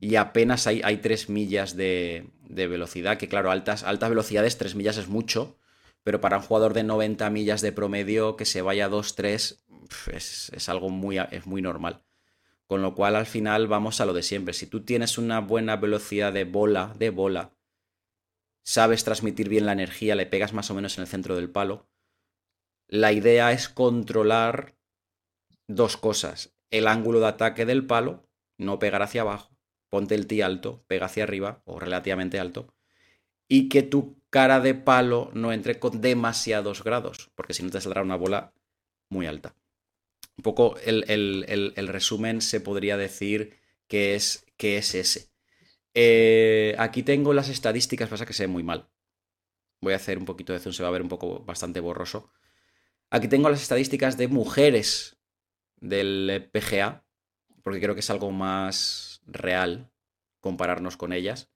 [0.00, 4.98] Y apenas hay, hay 3 millas de, velocidad, que claro, altas, altas velocidades, 3 millas
[4.98, 5.56] es mucho,
[6.04, 9.64] pero para un jugador de 90 millas de promedio que se vaya a 2-3
[10.12, 12.04] es, es, algo muy, es muy normal.
[12.66, 14.54] Con lo cual al final vamos a lo de siempre.
[14.54, 17.54] Si tú tienes una buena velocidad de bola, de bola,
[18.62, 21.88] sabes transmitir bien la energía, le pegas más o menos en el centro del palo.
[22.86, 24.76] La idea es controlar
[25.66, 26.54] dos cosas.
[26.70, 29.56] El ángulo de ataque del palo, no pegar hacia abajo,
[29.88, 32.74] ponte el ti alto, pega hacia arriba o relativamente alto,
[33.48, 37.80] y que tu cara de palo no entre con demasiados grados, porque si no te
[37.80, 38.52] saldrá una bola
[39.08, 39.54] muy alta.
[40.36, 45.30] Un poco el, el resumen se podría decir que es, que es ese.
[45.94, 48.90] Eh, aquí tengo las estadísticas, pasa que se ve muy mal.
[49.80, 52.30] Voy a hacer un poquito de zoom, se va a ver un poco bastante borroso.
[53.10, 55.16] Aquí tengo las estadísticas de mujeres
[55.76, 57.04] del PGA,
[57.62, 59.92] porque creo que es algo más real
[60.40, 61.53] compararnos con ellas.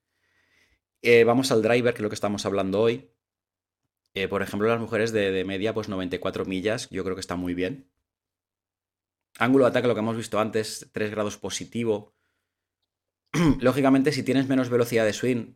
[1.02, 3.10] Eh, vamos al driver, que es lo que estamos hablando hoy.
[4.14, 7.36] Eh, por ejemplo, las mujeres de, de, media, pues 94 millas, yo creo que está
[7.36, 7.90] muy bien.
[9.38, 12.14] Ángulo de ataque, lo que hemos visto antes, 3 grados positivo.
[13.60, 15.54] lógicamente, si tienes menos velocidad de swing,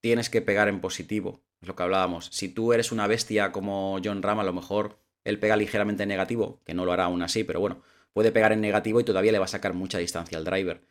[0.00, 1.44] tienes que pegar en positivo.
[1.60, 2.26] Es lo que hablábamos.
[2.32, 6.08] Si tú eres una bestia como John Ram, a lo mejor él pega ligeramente en
[6.08, 7.82] negativo, que no lo hará aún así, pero bueno,
[8.12, 10.82] puede pegar en negativo y todavía le va a sacar mucha distancia al driver.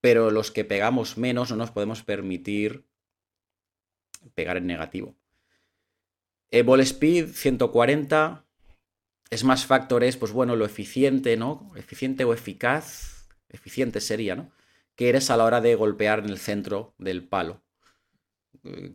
[0.00, 2.84] Pero los que pegamos menos no nos podemos permitir
[4.34, 5.14] pegar en negativo.
[6.50, 8.44] Eh, ball speed 140.
[9.30, 11.72] Es más factores, pues bueno, lo eficiente, ¿no?
[11.76, 13.28] Eficiente o eficaz.
[13.48, 14.50] Eficiente sería, ¿no?
[14.96, 17.62] que eres a la hora de golpear en el centro del palo.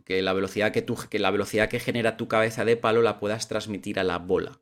[0.04, 3.48] Que la velocidad que, que, la velocidad que genera tu cabeza de palo la puedas
[3.48, 4.60] transmitir a la bola.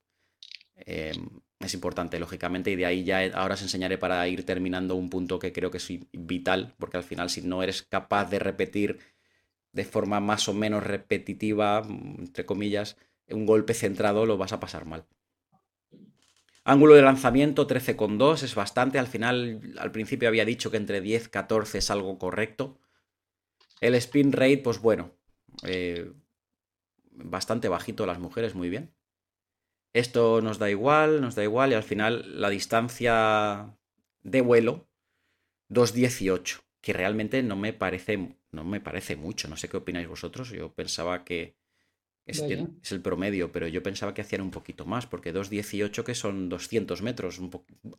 [0.77, 5.11] Em, es importante, lógicamente, y de ahí ya ahora os enseñaré para ir terminando un
[5.11, 8.99] punto que creo que es vital, porque al final si no eres capaz de repetir
[9.73, 12.97] de forma más o menos repetitiva, entre comillas,
[13.29, 15.07] un golpe centrado, lo vas a pasar mal.
[16.65, 18.99] Ángulo de lanzamiento 13,2 es bastante.
[18.99, 22.79] Al final, al principio había dicho que entre 10 y 14 es algo correcto.
[23.81, 25.13] El spin rate, pues bueno,
[25.65, 26.13] eh,
[27.13, 28.93] bastante bajito las mujeres, muy bien.
[29.93, 33.77] Esto nos da igual, nos da igual y al final la distancia
[34.23, 34.89] de vuelo
[35.71, 40.51] 2.18, que realmente no me parece no me parece mucho, no sé qué opináis vosotros,
[40.51, 41.57] yo pensaba que
[42.27, 46.49] es, el promedio, pero yo pensaba que hacían un poquito más, porque 2.18 que son
[46.49, 47.51] 200 metros, un,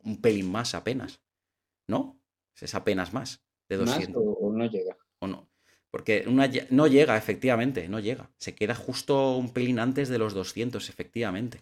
[0.02, 1.20] un, pelín más apenas,
[1.86, 2.18] ¿no?
[2.60, 4.22] Es apenas más de 200.
[4.24, 4.96] o, no llega?
[5.18, 5.50] O no.
[5.90, 8.30] Porque una, no llega, efectivamente, no llega.
[8.38, 11.60] Se queda justo un pelín antes de los 200, efectivamente.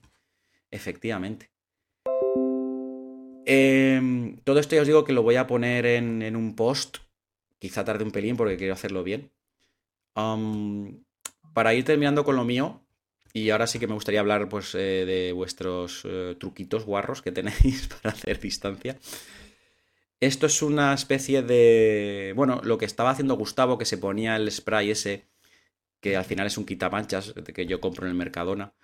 [0.70, 1.50] Efectivamente.
[3.44, 6.98] Em, todo esto ya os digo que lo voy a poner en, un post.
[7.61, 9.31] Quizá tarde un pelín porque quiero hacerlo bien.
[11.55, 12.83] para ir terminando con lo mío,
[13.33, 17.31] y ahora sí que me gustaría hablar pues, eh, de vuestros eh, truquitos guarros que
[17.31, 18.99] tenéis para hacer distancia.
[20.20, 22.33] Esto es una especie de.
[22.37, 25.29] Bueno, lo que estaba haciendo Gustavo, que se ponía el spray ese,
[26.01, 28.75] que al final es un quitamanchas que yo compro en el Mercadona.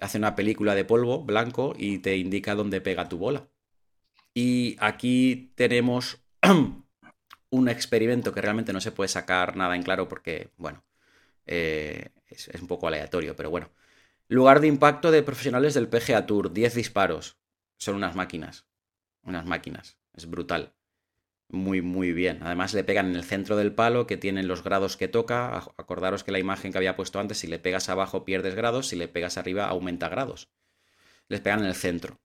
[0.00, 3.48] Hace una película de polvo blanco y te indica dónde pega tu bola.
[4.34, 6.18] Y aquí tenemos
[7.52, 10.82] un experimento que realmente no se puede sacar nada en claro porque, bueno,
[11.46, 13.70] eh, es, es, un poco aleatorio, pero bueno.
[14.28, 17.36] Lugar de impacto de profesionales del PGA Tour, 10 disparos.
[17.76, 18.64] Son unas máquinas.
[19.22, 19.98] Unas máquinas.
[20.14, 20.72] Es brutal.
[21.48, 22.42] Muy, muy bien.
[22.42, 25.54] Además le pegan en el centro del palo que tienen los grados que toca.
[25.76, 28.96] Acordaros que la imagen que había puesto antes, si le pegas abajo pierdes grados, si
[28.96, 30.48] le pegas arriba aumenta grados.
[31.28, 32.18] Les pegan en el centro.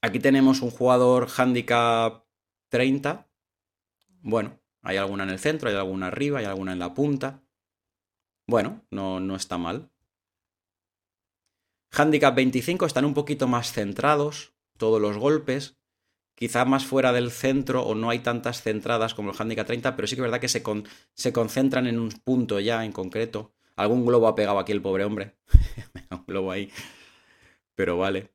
[0.00, 2.24] Aquí tenemos un jugador handicap
[2.68, 3.26] 30.
[4.24, 7.44] Bueno, hay alguna en el centro, hay alguna arriba, hay alguna en la punta.
[8.48, 9.90] Bueno, no, no está mal.
[11.92, 15.78] Handicap 25 están un poquito más centrados, todos los golpes
[16.34, 20.08] quizá más fuera del centro o no hay tantas centradas como el Handicap 30, pero
[20.08, 20.62] sí que es verdad que se,
[21.14, 23.54] se concentran en un punto ya en concreto.
[23.76, 25.36] Algún globo ha pegado aquí el pobre hombre.
[26.10, 26.70] un globo ahí.
[27.74, 28.30] Pero vale.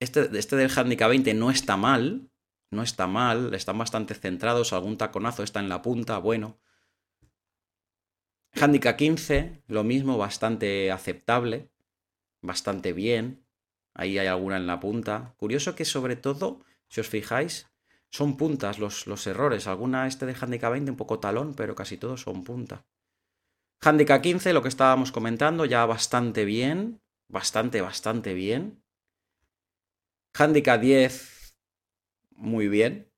[0.00, 2.31] Este, este del Handicap 20 no está mal.
[2.72, 3.52] No está mal.
[3.54, 4.72] Están bastante centrados.
[4.72, 6.16] Algún taconazo está en la punta.
[6.18, 6.58] Bueno.
[8.58, 11.70] Handicap 15, lo mismo, bastante aceptable.
[12.40, 13.44] Bastante bien.
[13.94, 15.34] Ahí hay alguna en la punta.
[15.36, 17.70] Curioso que sobre todo, si os fijáis,
[18.10, 19.66] son puntas los, los errores.
[19.66, 22.86] Alguna este de handicap 20 un poco talón, pero casi todos son punta.
[23.82, 27.02] Handicap 15, lo que estábamos comentando, ya bastante bien.
[27.28, 28.82] Bastante, bastante bien.
[30.34, 31.31] Handicap 10,
[32.42, 33.10] muy bien.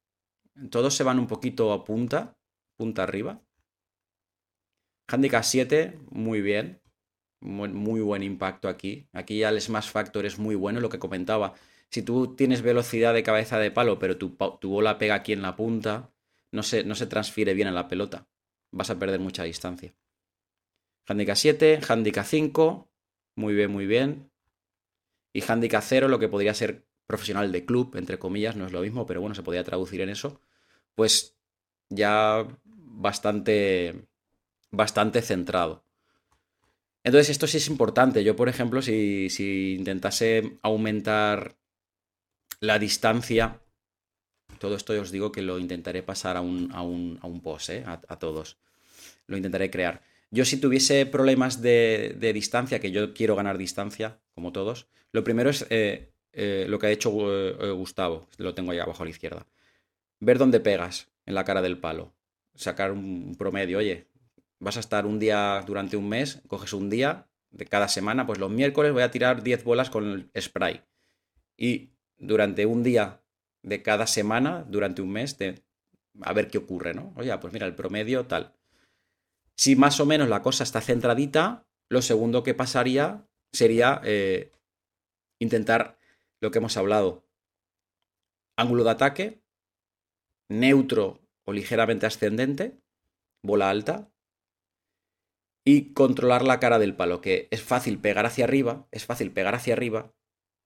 [0.70, 2.38] Todos se van un poquito a punta,
[2.76, 3.42] punta arriba.
[5.08, 6.84] Handicap 7, muy bien
[7.44, 9.08] muy, buen impacto aquí.
[9.12, 11.54] Aquí ya el smash factor es muy bueno, lo que comentaba.
[11.90, 15.54] Si tú tienes velocidad de cabeza de palo, pero tu, bola pega aquí en la
[15.54, 16.10] punta,
[16.50, 18.26] no se, no se transfiere bien a la pelota.
[18.72, 19.94] Vas a perder mucha distancia.
[21.06, 22.90] Handicap 7, Handicap 5,
[23.36, 24.30] muy bien, muy bien.
[25.32, 28.80] Y Handicap 0, lo que podría ser profesional de club, entre comillas, no es lo
[28.80, 30.40] mismo, pero bueno, se podría traducir en eso.
[30.94, 31.36] Pues
[31.88, 34.06] ya bastante,
[34.70, 35.84] bastante centrado.
[37.02, 38.24] Entonces, esto sí es importante.
[38.24, 41.56] Yo, por ejemplo, si, intentase aumentar
[42.60, 43.60] la distancia,
[44.58, 47.84] todo esto os digo que lo intentaré pasar a un, a un, post, ¿eh?
[47.86, 48.56] a, todos.
[49.26, 50.02] Lo intentaré crear.
[50.30, 55.50] Yo si tuviese problemas de, distancia, que yo quiero ganar distancia, como todos, lo primero
[55.50, 57.10] es eh, eh, lo que ha hecho
[57.74, 59.46] Gustavo, lo tengo ahí abajo a la izquierda.
[60.20, 62.12] Ver dónde pegas en la cara del palo.
[62.54, 64.06] Sacar un promedio, oye,
[64.58, 68.38] vas a estar un día durante un mes, coges un día de cada semana, pues
[68.38, 70.82] los miércoles voy a tirar 10 bolas con el spray.
[71.56, 73.22] Y durante un día
[73.62, 75.36] de cada semana, durante un mes,
[76.22, 77.12] a ver qué ocurre, ¿no?
[77.16, 78.54] Oye, pues mira, el promedio tal.
[79.56, 84.52] Si más o menos la cosa está centradita, lo segundo que pasaría sería eh,
[85.38, 85.98] intentar
[86.44, 87.26] lo que hemos hablado.
[88.56, 89.42] Ángulo de ataque,
[90.48, 92.78] neutro o ligeramente ascendente,
[93.42, 94.12] bola alta,
[95.64, 99.54] y controlar la cara del palo, que es fácil pegar hacia arriba, es fácil pegar
[99.54, 100.14] hacia arriba,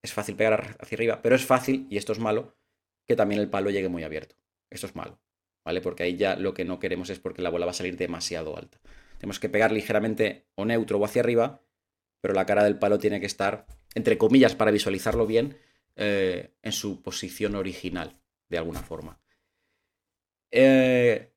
[0.03, 2.57] es fácil pegar hacia arriba, pero es fácil, y esto es malo,
[3.07, 4.35] que también el palo llegue muy abierto.
[4.71, 5.21] Esto es malo,
[5.65, 5.81] ¿vale?
[5.81, 8.57] Porque ahí ya lo que no queremos es porque la bola va a salir demasiado
[8.57, 8.81] alta.
[9.19, 11.63] Tenemos que pegar ligeramente o neutro o hacia arriba,
[12.21, 15.57] pero la cara del palo tiene que estar, entre comillas, para visualizarlo bien,
[16.01, 19.21] eh, en su posición original, de alguna forma.
[20.53, 21.33] Eh,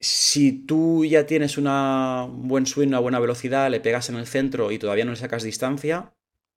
[0.00, 4.26] si tú ya tienes una, un buen swing, una buena velocidad, le pegas en el
[4.26, 6.12] centro y todavía no le sacas distancia,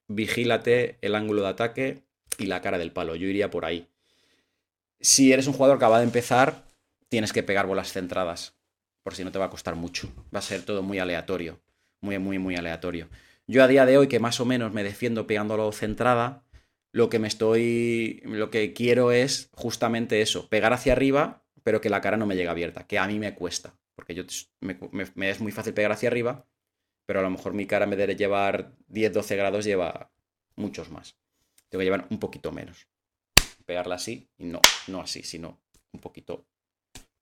[0.07, 2.03] vigílate el ángulo de ataque
[2.39, 3.15] y la cara del palo.
[3.15, 3.87] Yo iría por ahí.
[4.99, 6.63] Si eres un jugador que acaba de empezar,
[7.07, 8.55] tienes que pegar bolas centradas,
[9.03, 10.09] por si no te va a costar mucho.
[10.33, 11.61] Va a ser todo muy aleatorio,
[12.01, 13.09] muy, muy, muy aleatorio.
[13.45, 16.42] Yo a día de hoy, que más o menos me defiendo pegándolo centrada,
[16.93, 18.21] lo que me estoy.
[18.23, 22.35] Lo que quiero es justamente eso: pegar hacia arriba, pero que la cara no me
[22.35, 23.77] llegue abierta, que a mí me cuesta.
[23.95, 24.23] Porque yo
[24.61, 24.77] me,
[25.29, 26.47] es muy fácil pegar hacia arriba,
[27.05, 30.11] pero a lo mejor mi cara en vez de llevar 10-12 grados lleva
[30.55, 31.17] muchos más.
[31.69, 32.87] Tengo que llevar un poquito menos.
[33.65, 36.47] Pegarla así y no, no así, sino un poquito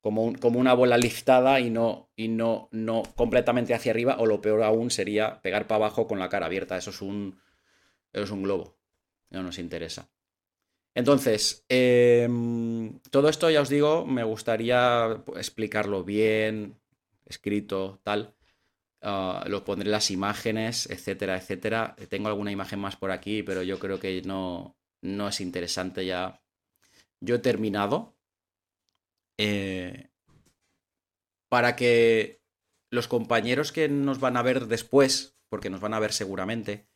[0.01, 4.41] como, como una bola liftada y no, y no, no completamente hacia arriba, o lo
[4.41, 6.75] peor aún sería pegar para abajo con la cara abierta.
[6.75, 7.39] Eso es un,
[8.11, 8.80] eso es un globo.
[9.31, 10.09] No nos interesa.
[10.93, 16.79] Entonces, em, todo esto ya os digo, me gustaría explicarlo bien,
[17.25, 18.35] escrito, tal.
[19.01, 21.95] Uh, lo pondré las imágenes, etcétera, etcétera.
[22.09, 26.41] Tengo alguna imagen más por aquí, pero yo creo que no, no es interesante ya.
[27.19, 28.15] Yo he terminado.
[29.37, 30.09] Eh,
[31.49, 32.41] para que
[32.91, 36.87] los compañeros que nos van a ver después, porque nos van a ver seguramente,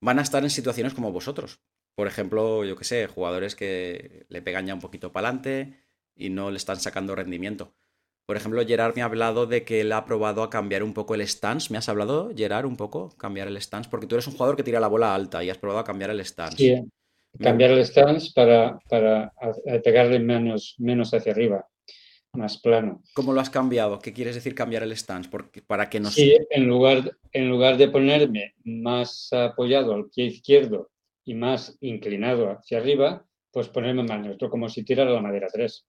[0.00, 1.60] van a estar en situaciones como vosotros.
[1.94, 5.84] Por ejemplo, yo que sé, jugadores que le pegan ya un poquito para adelante
[6.14, 7.74] y no le están sacando rendimiento.
[8.26, 11.14] Por ejemplo, Gerard me ha hablado de que él ha probado a cambiar un poco
[11.14, 11.72] el stance.
[11.72, 13.10] ¿Me has hablado, Gerard, un poco?
[13.16, 15.58] Cambiar el stance, porque tú eres un jugador que tira la bola alta y has
[15.58, 16.56] probado a cambiar el stance.
[16.56, 16.80] Sí,
[17.40, 19.32] cambiar el stance para, para
[19.82, 21.66] pegarle menos, menos hacia arriba,
[22.32, 23.02] más plano.
[23.14, 23.98] ¿Cómo lo has cambiado?
[23.98, 25.28] ¿Qué quieres decir cambiar el stance?
[25.30, 30.26] Porque, para que no Sí, en lugar, en lugar de ponerme más apoyado al pie
[30.26, 30.90] izquierdo
[31.24, 35.86] y más inclinado hacia arriba, pues ponerme más neutro, como si tirara la madera 3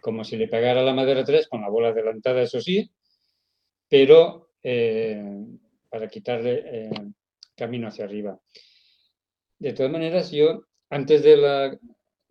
[0.00, 2.90] como si le pegara la madera 3 con la bola adelantada, eso sí,
[3.88, 5.22] pero eh,
[5.88, 6.90] para quitarle eh,
[7.56, 8.38] camino hacia arriba.
[9.58, 11.78] De todas maneras, yo antes de, la,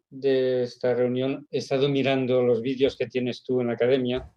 [0.10, 4.32] de esta reunión he estado mirando los vídeos que tienes tú en la academia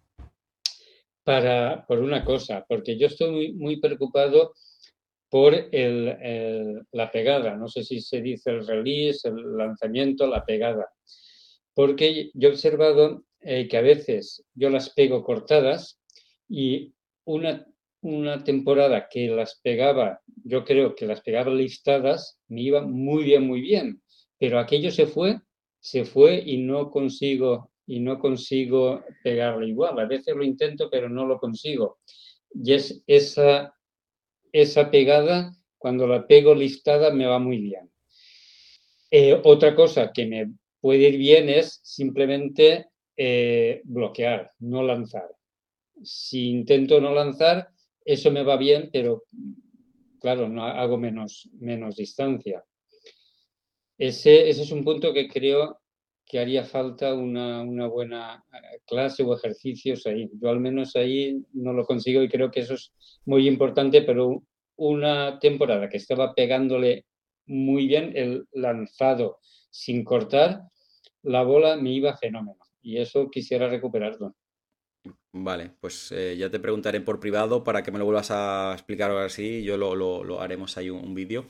[1.23, 4.53] para, por una cosa, porque yo estoy muy, preocupado
[5.29, 7.55] por el, la pegada.
[7.55, 10.89] No sé si se dice el release, el lanzamiento, la pegada
[11.73, 15.99] porque yo he observado eh, que a veces yo las pego cortadas
[16.47, 16.93] y
[17.25, 17.65] una,
[18.01, 23.47] una temporada que las pegaba, yo creo que las pegaba listadas, me iba muy bien,
[23.47, 24.01] muy bien,
[24.37, 25.39] pero aquello se fue,
[25.81, 29.99] se fue y no consigo y no consigo pegarlo igual.
[29.99, 31.99] A veces lo intento, pero no lo consigo.
[32.53, 33.75] Y es esa,
[34.53, 37.91] esa pegada, cuando la pego listada, me va muy bien.
[39.09, 45.29] Eh, otra cosa que me puede ir bien es simplemente eh, bloquear, no lanzar.
[46.01, 47.69] Si intento no lanzar,
[48.05, 49.23] eso me va bien, pero
[50.19, 52.63] claro, no hago menos, menos distancia.
[54.01, 55.79] Ese, ese es un punto que creo
[56.25, 60.27] que haría falta una, una, buena eh, clase o ejercicios ahí.
[60.41, 62.93] Yo al menos ahí no lo consigo y creo que eso es
[63.25, 64.41] muy importante, pero
[64.75, 67.05] una temporada que estaba pegándole
[67.45, 69.37] muy bien el lanzado
[69.69, 70.63] sin cortar,
[71.21, 74.35] la bola me iba fenómeno y eso quisiera recuperarlo.
[75.33, 79.11] Vale, pues eh, ya te preguntaré por privado para que me lo vuelvas a explicar
[79.11, 81.45] ahora sí, yo lo, lo, haremos ahí un, vídeo.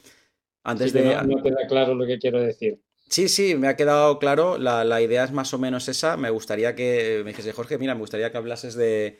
[0.63, 1.15] Antes de...
[1.25, 2.79] No, queda claro lo que quiero decir.
[3.09, 6.75] Sí, sí, me ha quedado claro, la, idea es más o menos esa, me gustaría
[6.75, 9.19] que me dijese, Jorge, mira, me gustaría que hablases de...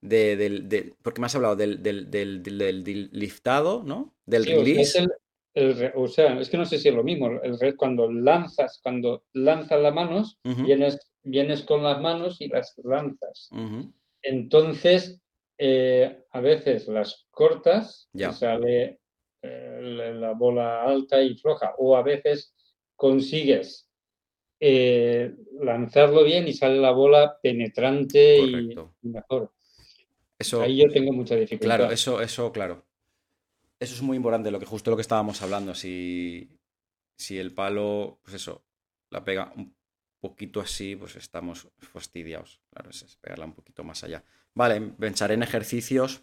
[0.00, 4.14] de, porque me has hablado del, del, liftado, ¿no?
[4.26, 5.06] Del release
[5.94, 7.40] o sea, es que no sé si es lo mismo.
[7.42, 13.50] El, cuando lanzas, cuando lanzas las manos, vienes, vienes con las manos y las lanzas.
[14.22, 15.20] Entonces,
[15.58, 19.00] eh, a veces las cortas, y sale
[19.80, 22.54] la bola alta y floja, o a veces
[22.96, 23.90] consigues
[24.62, 29.52] eh, lanzarlo bien y sale la bola penetrante y, mejor.
[30.38, 31.76] Eso, Ahí yo tengo mucha dificultad.
[31.76, 32.84] Claro, eso, eso, claro.
[33.78, 35.74] Eso es muy importante, lo que justo lo que estábamos hablando.
[35.74, 36.50] Si,
[37.16, 38.62] si el palo, pues eso,
[39.08, 39.74] la pega un
[40.20, 42.60] poquito así, pues estamos fastidiados.
[42.70, 44.22] Claro, es pegarla un poquito más allá.
[44.54, 46.22] Vale, pensaré en ejercicios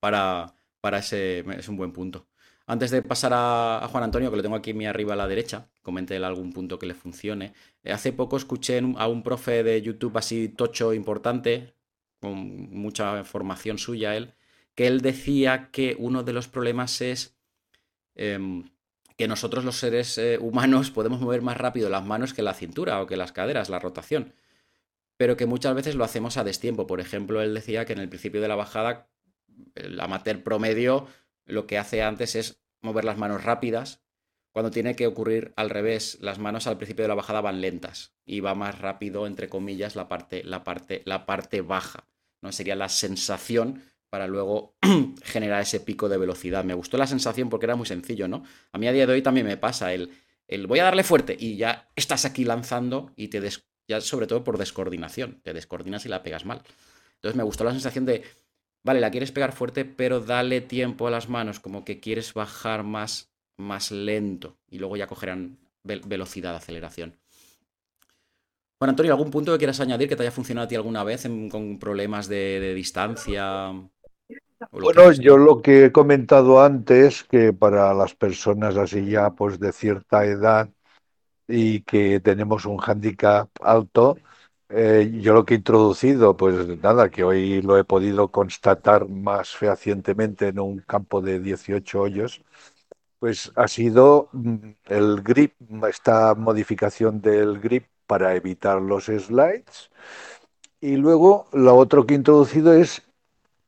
[0.00, 1.44] para, para ese.
[1.58, 2.26] Es un buen punto.
[2.66, 5.68] Antes de pasar a, Juan Antonio, que lo tengo aquí mi arriba a la derecha,
[5.82, 7.52] comente algún punto que le funcione.
[7.82, 11.74] Eh, hace poco escuché a un profe de YouTube así tocho importante,
[12.20, 14.34] con mucha formación suya él,
[14.74, 17.36] que él decía que uno de los problemas es
[18.14, 18.64] em,
[19.16, 23.00] que nosotros los seres eh, humanos podemos mover más rápido las manos que la cintura
[23.02, 24.32] o que las caderas, la rotación,
[25.18, 26.86] pero que muchas veces lo hacemos a destiempo.
[26.86, 29.08] Por ejemplo, él decía que en el principio de la bajada,
[29.74, 31.06] el amateur promedio
[31.46, 34.04] lo que hace antes es mover las manos rápidas,
[34.54, 38.14] cuando tiene que ocurrir al revés, las manos al principio de la bajada van lentas
[38.24, 42.06] y va más rápido, entre comillas, la parte, la parte, la parte baja.
[42.40, 42.52] ¿no?
[42.52, 44.76] Sería la sensación para luego
[45.24, 46.62] generar ese pico de velocidad.
[46.62, 48.44] Me gustó la sensación porque era muy sencillo, ¿no?
[48.70, 50.12] A mí a día de hoy también me pasa el,
[50.46, 54.28] el voy a darle fuerte y ya estás aquí lanzando y te des, ya sobre
[54.28, 56.62] todo por descoordinación, te descoordinas y la pegas mal.
[57.16, 58.22] Entonces me gustó la sensación de,
[58.84, 62.84] vale, la quieres pegar fuerte, pero dale tiempo a las manos, como que quieres bajar
[62.84, 67.16] más, más lento y luego ya cogerán velocidad, aceleración.
[68.78, 71.26] Bueno, Antonio, ¿algún punto que quieras añadir que te haya funcionado a ti alguna vez
[71.50, 73.72] con problemas de distancia?
[74.70, 79.72] Bueno, yo lo que he comentado antes, que para las personas así ya pues de
[79.72, 80.68] cierta edad
[81.46, 84.16] y que tenemos un hándicap alto,
[84.68, 89.54] eh, yo lo que he introducido, pues nada, que hoy lo he podido constatar más
[89.56, 92.42] fehacientemente en un campo de 18 hoyos,
[93.18, 94.56] pues ha sido mm,
[94.86, 95.54] el grip,
[95.88, 99.90] esta modificación del grip para evitar los slides.
[100.80, 103.02] Y luego lo otro que he introducido es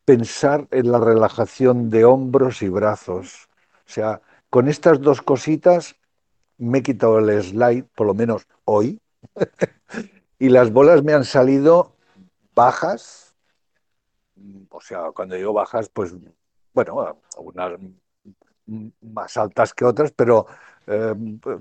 [0.04, 3.48] pensar en la relajación de hombros y brazos.
[3.86, 5.96] O sea, con estas dos cositas
[6.58, 9.00] me he quitado el slide, por lo menos hoy,
[10.38, 11.94] y las bolas me han salido
[12.54, 13.34] bajas.
[14.70, 16.14] O sea, cuando digo bajas, pues,
[16.74, 17.78] bueno, unas
[19.00, 20.46] más altas que otras, pero
[20.86, 21.14] eh,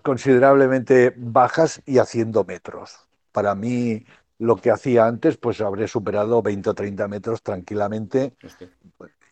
[0.04, 3.08] considerablemente bajas y haciendo metros.
[3.32, 4.06] Para mí,
[4.40, 8.34] lo que hacía antes, pues habré superado 20 o 30 metros tranquilamente.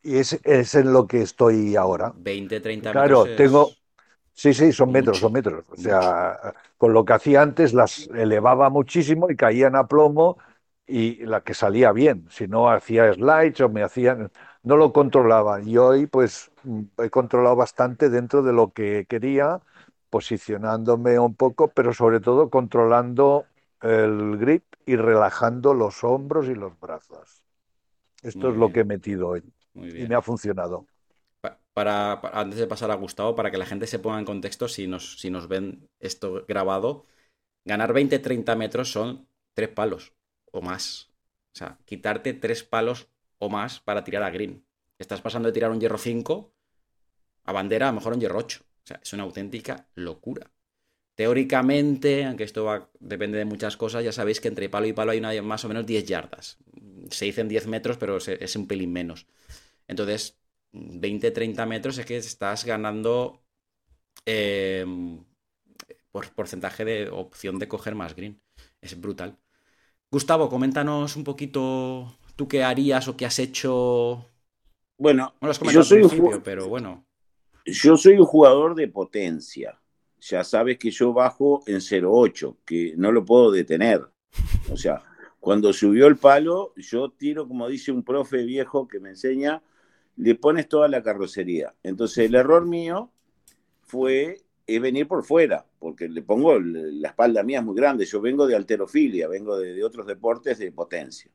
[0.01, 2.13] Y es, es en lo que estoy ahora.
[2.15, 3.23] 20, 30 metros.
[3.23, 3.69] Claro, tengo.
[4.33, 5.65] Sí, sí, son metros, son metros.
[5.69, 10.37] O sea, con lo que hacía antes las elevaba muchísimo y caían a plomo
[10.87, 12.25] y la que salía bien.
[12.29, 14.31] Si no hacía slides o me hacían.
[14.63, 15.61] No lo controlaba.
[15.61, 16.51] Y hoy, pues,
[16.97, 19.61] he controlado bastante dentro de lo que quería,
[20.09, 23.45] posicionándome un poco, pero sobre todo controlando
[23.81, 27.43] el grip y relajando los hombros y los brazos.
[28.21, 29.43] Esto es lo que he metido hoy
[29.75, 30.85] y me ha funcionado.
[31.73, 34.85] Para, antes de pasar a Gustavo, para que la gente se ponga en contexto, si
[34.87, 37.05] nos, si nos ven esto grabado,
[37.65, 40.13] ganar 20-30 metros son tres palos
[40.51, 41.09] o más.
[41.53, 43.07] O sea, quitarte tres palos
[43.39, 44.65] o más para tirar a green.
[44.99, 46.53] Estás pasando de tirar un hierro 5
[47.45, 48.61] a bandera, a lo mejor un hierro 8.
[48.61, 50.51] O sea, es una auténtica locura.
[51.15, 55.19] Teóricamente, aunque esto depende de muchas cosas, ya sabéis que entre palo y palo hay
[55.19, 56.57] una, más o menos 10 yardas.
[57.09, 59.27] Se dicen 10 metros, pero es un pelín menos.
[59.87, 60.37] Entonces,
[60.73, 63.41] 20-30 metros es que estás ganando
[64.25, 65.23] em,
[66.11, 68.41] por porcentaje de opción de coger más green.
[68.81, 69.37] Es brutal.
[70.11, 74.25] Gustavo, coméntanos un poquito tú qué harías o qué has hecho.
[74.97, 75.33] Bueno,
[75.71, 76.03] yo soy
[76.43, 77.05] pero bueno.
[77.65, 79.79] Yo soy un jugador de potencia
[80.29, 84.01] ya sabes que yo bajo en 0,8, que no lo puedo detener.
[84.71, 85.03] O sea,
[85.39, 89.61] cuando subió el palo, yo tiro, como dice un profe viejo que me enseña,
[90.15, 91.73] le pones toda la carrocería.
[91.83, 93.11] Entonces el error mío
[93.81, 98.21] fue es venir por fuera, porque le pongo la espalda mía es muy grande, yo
[98.21, 101.29] vengo de alterofilia, vengo de, de otros deportes de potencia.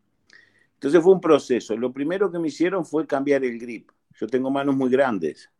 [0.74, 1.76] Entonces fue un proceso.
[1.76, 3.91] Lo primero que me hicieron fue cambiar el grip.
[4.18, 5.51] Yo tengo manos muy grandes.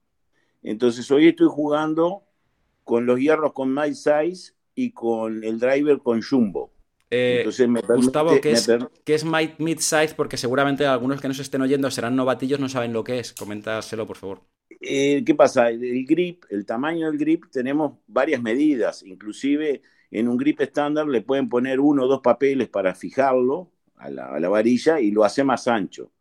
[0.63, 2.25] Entonces hoy estoy jugando
[2.85, 6.73] con los hierros con My Size y con el driver con Jumbo.
[7.11, 8.71] Eh, Entonces me Gustavo, ¿qué es,
[9.05, 10.15] ¿qué es My Mid Size?
[10.15, 13.33] Porque seguramente algunos que nos estén oyendo serán novatillos, no saben lo que es.
[13.33, 14.43] Coméntaselo, por favor.
[14.81, 15.71] Eh, ¿Qué pasa?
[15.71, 19.03] El grip, el tamaño del grip, tenemos varias medidas.
[19.03, 24.11] Inclusive en un grip estándar le pueden poner uno o dos papeles para fijarlo a
[24.11, 26.13] la, a la varilla y lo hace más ancho.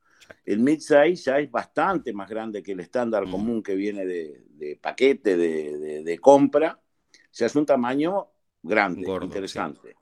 [0.48, 3.32] El mid-size ya es bastante más grande que el estándar mm.
[3.32, 6.80] común que viene de, paquete, de, compra.
[7.14, 8.28] O sea, es un tamaño
[8.64, 9.97] grande, interesante.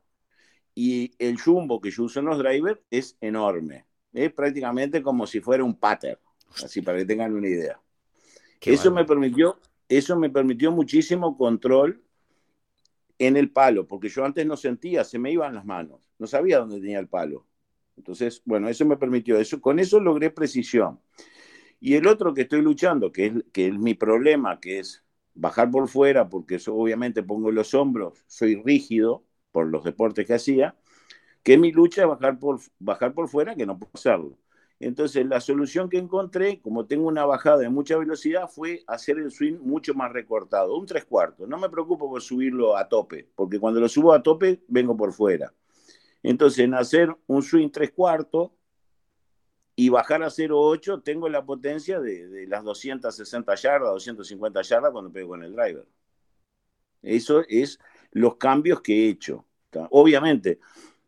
[0.76, 3.86] Y el jumbo que yo uso en los drivers es enorme.
[4.14, 6.20] Es prácticamente como si fuera un pattern,
[6.64, 7.80] así para que tengan una idea.
[8.62, 9.58] eso me, permitió,
[9.88, 12.04] eso me permitió muchísimo control
[13.18, 16.60] en el palo, porque yo antes no sentía, se me iban las manos, no sabía
[16.60, 17.46] dónde tenía el palo.
[17.98, 19.62] Entonces, bueno, eso me permitió eso.
[19.62, 21.00] Con eso logré precisión.
[21.80, 25.04] Y el otro que estoy luchando, que es, que es mi problema, que es
[25.34, 29.24] bajar por fuera, porque eso obviamente pongo los hombros, soy rígido
[29.56, 30.76] por los deportes que hacía,
[31.44, 34.38] que mi lucha es bajar por, bajar por fuera, que no puedo hacerlo.
[34.82, 39.32] Entonces, la solución que encontré, como tengo una bajada de mucha velocidad, fue hacer el
[39.32, 41.48] swing mucho más recortado, un tres cuartos.
[41.48, 45.14] No me preocupo por subirlo a tope, porque cuando lo subo a tope, vengo por
[45.14, 45.54] fuera.
[46.22, 48.52] Entonces, en hacer un swing tres cuartos
[49.78, 55.30] y bajar a 0.8, tengo la potencia de, las 260 yardas, 250 yardas cuando pego
[55.30, 55.88] con el driver.
[57.02, 57.80] Eso es
[58.16, 59.46] los cambios que he hecho.
[59.92, 60.60] Obviamente,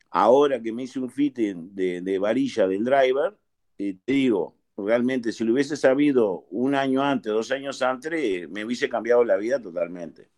[0.10, 3.38] ahora que me hice un fitting de, varilla del driver,
[3.78, 8.66] eh, te digo, realmente, si lo hubiese sabido un año antes, dos años antes, me
[8.66, 10.30] hubiese cambiado la vida totalmente.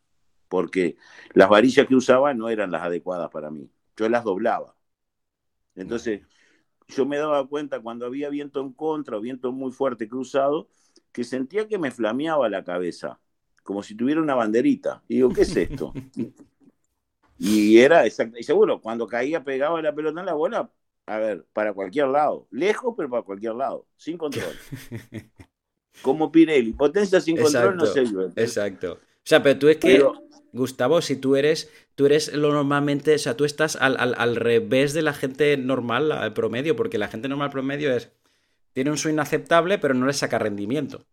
[0.47, 0.95] Porque
[1.34, 3.67] las varillas que usaba no eran las adecuadas para mí.
[3.97, 4.76] Yo las doblaba.
[5.74, 6.22] Entonces,
[6.88, 10.70] yo me daba cuenta cuando había viento en contra o viento muy fuerte cruzado,
[11.11, 13.20] que sentía que me flameaba la cabeza,
[13.63, 15.01] como si tuviera una banderita.
[15.07, 15.93] Y digo, ¿qué es esto?
[17.40, 18.38] y era exacto.
[18.38, 20.70] Y seguro, cuando caía, pegaba la pelota en la bola,
[21.06, 22.48] a ver, para cualquier lado.
[22.52, 23.88] Lejos, pero para cualquier lado.
[23.96, 24.54] Sin control.
[26.02, 26.74] Como Pirelli.
[26.74, 28.04] Potencia sin control no se
[28.36, 28.94] Exacto.
[28.94, 30.06] O sea, pero tú es que,
[30.52, 34.94] Gustavo, si tú eres, tú eres lo normalmente, o sea, tú estás al, al, revés
[34.94, 38.12] de la gente normal, al promedio, porque la gente normal promedio es,
[38.74, 41.06] tiene un swing aceptable, pero no le saca rendimiento.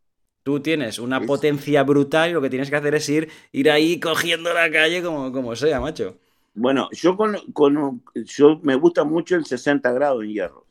[0.47, 3.99] Tú tienes una potencia brutal y lo que tienes que hacer es ir, ir ahí
[3.99, 6.19] cogiendo la calle como, como sea, macho.
[6.55, 10.65] Bueno, yo con, con, yo me gusta mucho el 60 grados en hierro.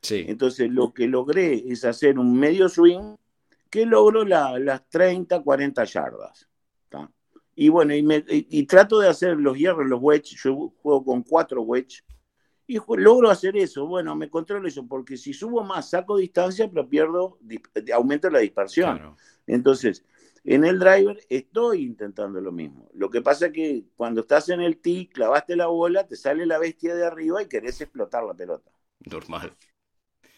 [0.00, 0.24] Sí.
[0.26, 3.16] Entonces lo que logré es hacer un medio swing
[3.68, 6.48] que logro las 30, 40 yardas.
[7.54, 11.22] Y bueno, y, me, y, trato de hacer los hierros, los wedges, yo juego con
[11.22, 12.02] cuatro wedges,
[12.68, 13.86] y logro hacer eso.
[13.86, 17.38] Bueno, me controlo eso, porque si subo más, saco distancia, pero pierdo,
[17.94, 19.16] aumento la dispersión.
[19.46, 20.04] Entonces,
[20.44, 22.90] en el driver estoy intentando lo mismo.
[22.92, 26.44] Lo que pasa es que cuando estás en el tee, clavaste la bola, te sale
[26.44, 28.70] la bestia de arriba y querés explotar la pelota.
[29.00, 29.56] Normal.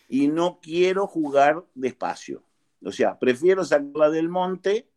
[0.08, 2.44] Y no quiero jugar despacio.
[2.84, 4.88] O sea, prefiero sacarla del monte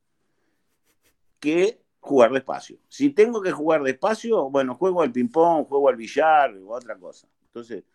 [1.39, 2.77] que jugar despacio.
[2.89, 7.29] Si tengo que jugar despacio, bueno, juego al ping-pong, juego al billar o otra cosa.
[7.45, 7.85] Entonces,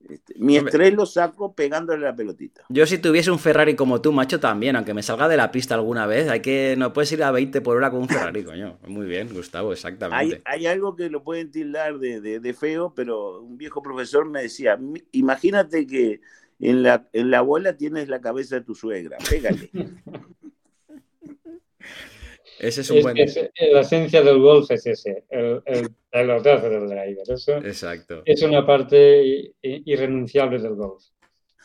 [0.00, 2.64] este, mi estrés lo saco pegándole la pelotita.
[2.68, 5.76] Yo si tuviese un Ferrari como tú, macho, también, aunque me salga de la pista
[5.76, 8.76] alguna vez, hay que no puedes ir a 20 por hora con un Ferrari, coño.
[8.88, 10.42] Muy bien, Gustavo, exactamente.
[10.44, 14.80] Hay, algo que lo pueden tildar de, feo, pero un viejo profesor me decía,
[15.12, 16.20] imagínate que
[16.58, 19.70] en la, en la bola tienes la cabeza de tu suegra, pégale.
[22.58, 23.16] Ese es un buen.
[23.16, 27.22] la esencia del golf es ese, el, el pelotazo del driver.
[27.28, 28.22] Eso Exacto.
[28.24, 31.02] Es una parte irrenunciable del golf.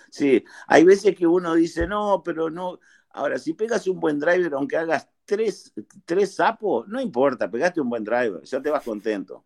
[0.09, 2.79] Sí, hay veces que uno dice, no, pero no.
[3.11, 5.73] Ahora, si pegas un buen driver, aunque hagas tres,
[6.05, 9.45] tres sapos, no importa, pegaste un buen driver, ya te vas contento.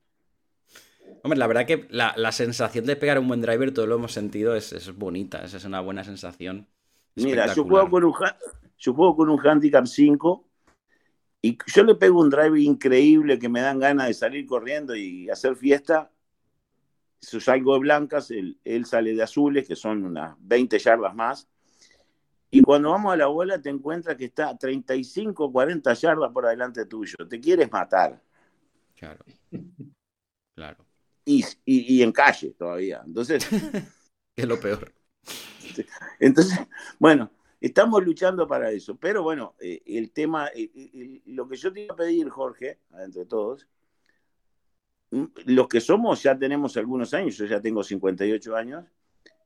[1.23, 4.55] Hombre, la verdad que la, sensación de pegar un buen driver, todo lo hemos sentido,
[4.55, 6.67] es, es bonita, esa es una buena sensación.
[7.15, 8.13] Mira, yo juego, con un,
[8.77, 10.49] yo juego con un handicap 5
[11.45, 15.29] y yo le pego un drive increíble que me dan ganas de salir corriendo y
[15.29, 16.09] hacer fiesta.
[17.19, 21.49] Yo salgo de blancas, él, sale de azules, que son unas 20 yardas más.
[22.49, 26.85] Y cuando vamos a la bola te encuentras que está 35, 40 yardas por delante
[26.85, 27.17] tuyo.
[27.27, 28.21] Te quieres matar.
[28.95, 29.25] Claro.
[30.55, 30.85] Claro.
[31.25, 33.03] Y, y en calle todavía.
[33.05, 33.45] Entonces.
[34.37, 34.93] es lo peor.
[36.21, 36.57] Entonces,
[36.99, 37.29] bueno,
[37.63, 41.85] Estamos luchando para eso, pero bueno, eh, el tema, eh, eh, lo que yo te
[41.85, 43.69] iba a pedir, Jorge, entre todos,
[45.11, 48.83] mm, los que somos ya tenemos algunos años, yo ya tengo 58 años,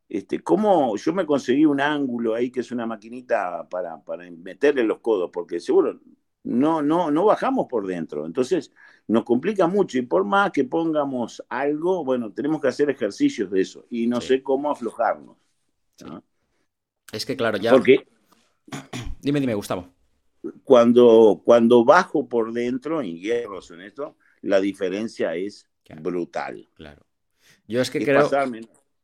[0.09, 4.83] este, ¿cómo yo me conseguí un ángulo ahí que es una maquinita para, para meterle
[4.83, 5.29] los codos?
[5.31, 5.99] Porque seguro
[6.41, 8.71] no, no, no bajamos por dentro, entonces
[9.07, 13.61] nos complica mucho y por más que pongamos algo, bueno, tenemos que hacer ejercicios de
[13.61, 15.37] eso y no sé cómo aflojarnos.
[17.11, 17.71] Es que claro, ya.
[17.71, 18.07] Porque.
[19.21, 19.89] Dime, dime, Gustavo.
[20.63, 25.67] Cuando, cuando bajo por dentro en hierros en esto, la diferencia es
[26.01, 26.69] brutal.
[26.75, 27.05] Claro.
[27.67, 28.29] Yo es que creo.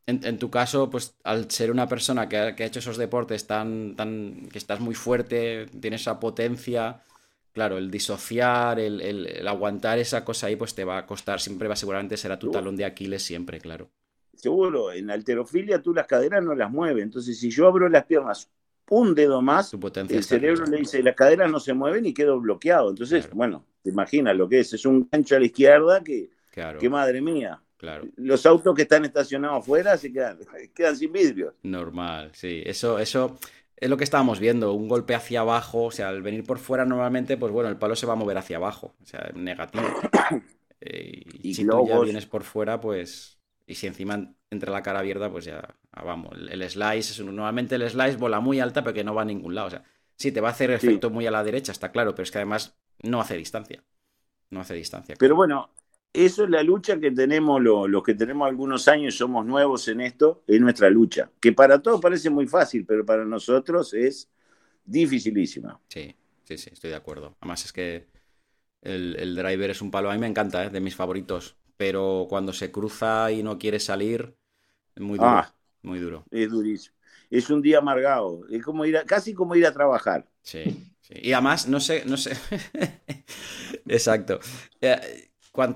[0.06, 4.48] En, tu caso, pues al ser una persona que ha, hecho esos deportes tan, tan.
[4.52, 7.02] que estás muy fuerte, tienes esa potencia.
[7.52, 11.42] Claro, el disociar, el, aguantar esa cosa ahí, pues te va a costar.
[11.42, 13.90] Siempre va, seguramente será tu talón de Aquiles, siempre, claro
[14.36, 17.04] seguro, en alterofilia tú las caderas no las mueves.
[17.04, 18.50] Entonces, si yo abro las piernas
[18.90, 19.74] un dedo más,
[20.10, 22.90] el cerebro le dice, las caderas no se mueven y quedo bloqueado.
[22.90, 24.74] Entonces, bueno, te imaginas lo que es.
[24.74, 26.30] Es un gancho a la izquierda que,
[26.80, 27.62] que madre mía.
[27.78, 28.08] Claro.
[28.16, 30.40] Los autos que están estacionados afuera se quedan,
[30.76, 31.54] quedan sin vidrios.
[31.64, 32.62] Normal, sí.
[32.66, 33.38] Eso, eso
[33.76, 34.74] es lo que estábamos viendo.
[34.74, 37.96] Un golpe hacia abajo, o sea, al venir por fuera normalmente, pues bueno, el palo
[37.96, 38.94] se va a mover hacia abajo.
[39.02, 39.86] O sea, negativo.
[40.86, 45.00] Eh, y, si tú ya vienes por fuera, pues y si encima entra la cara
[45.00, 46.32] abierta, pues ya ah, vamos.
[46.50, 49.68] El, slice, normalmente el slice bola muy alta, pero que no va a ningún lado.
[49.68, 49.84] O sea,
[50.16, 52.40] sí, te va a hacer efecto muy a la derecha, está claro, pero es que
[52.40, 53.84] además no hace distancia.
[54.50, 55.16] No hace distancia.
[55.18, 55.72] Pero bueno,
[56.12, 60.44] eso es la lucha que tenemos los que tenemos algunos años, somos nuevos en esto,
[60.46, 61.32] es nuestra lucha.
[61.40, 64.30] Que para todos parece muy fácil, pero para nosotros es
[64.86, 65.80] dificilísima.
[65.88, 67.38] Sí, sí, sí, estoy de acuerdo.
[67.40, 68.08] Además es que
[68.82, 70.70] el, driver es un palo, a mí me encanta, ¿eh?
[70.70, 74.38] de mis favoritos pero cuando se cruza y no quiere salir,
[74.96, 75.42] es muy duro.
[75.42, 75.54] Ah,
[75.84, 76.28] muy duro.
[76.32, 76.96] Es durísimo.
[77.30, 78.48] es un día amargado.
[78.50, 80.30] Es como ir casi como ir a trabajar.
[80.42, 82.36] Sí, Y además, no sé, no sé.
[83.88, 84.40] Exacto.
[84.82, 85.30] Eh,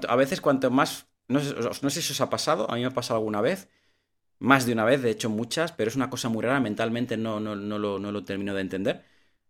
[0.08, 1.08] a veces cuanto más.
[1.28, 3.70] No sé, no sé si os ha pasado, a mí me ha pasado alguna vez.
[4.40, 7.40] Más de una vez, de hecho muchas, pero es una cosa muy rara, mentalmente no,
[7.40, 9.06] no, no, lo, no lo termino de entender.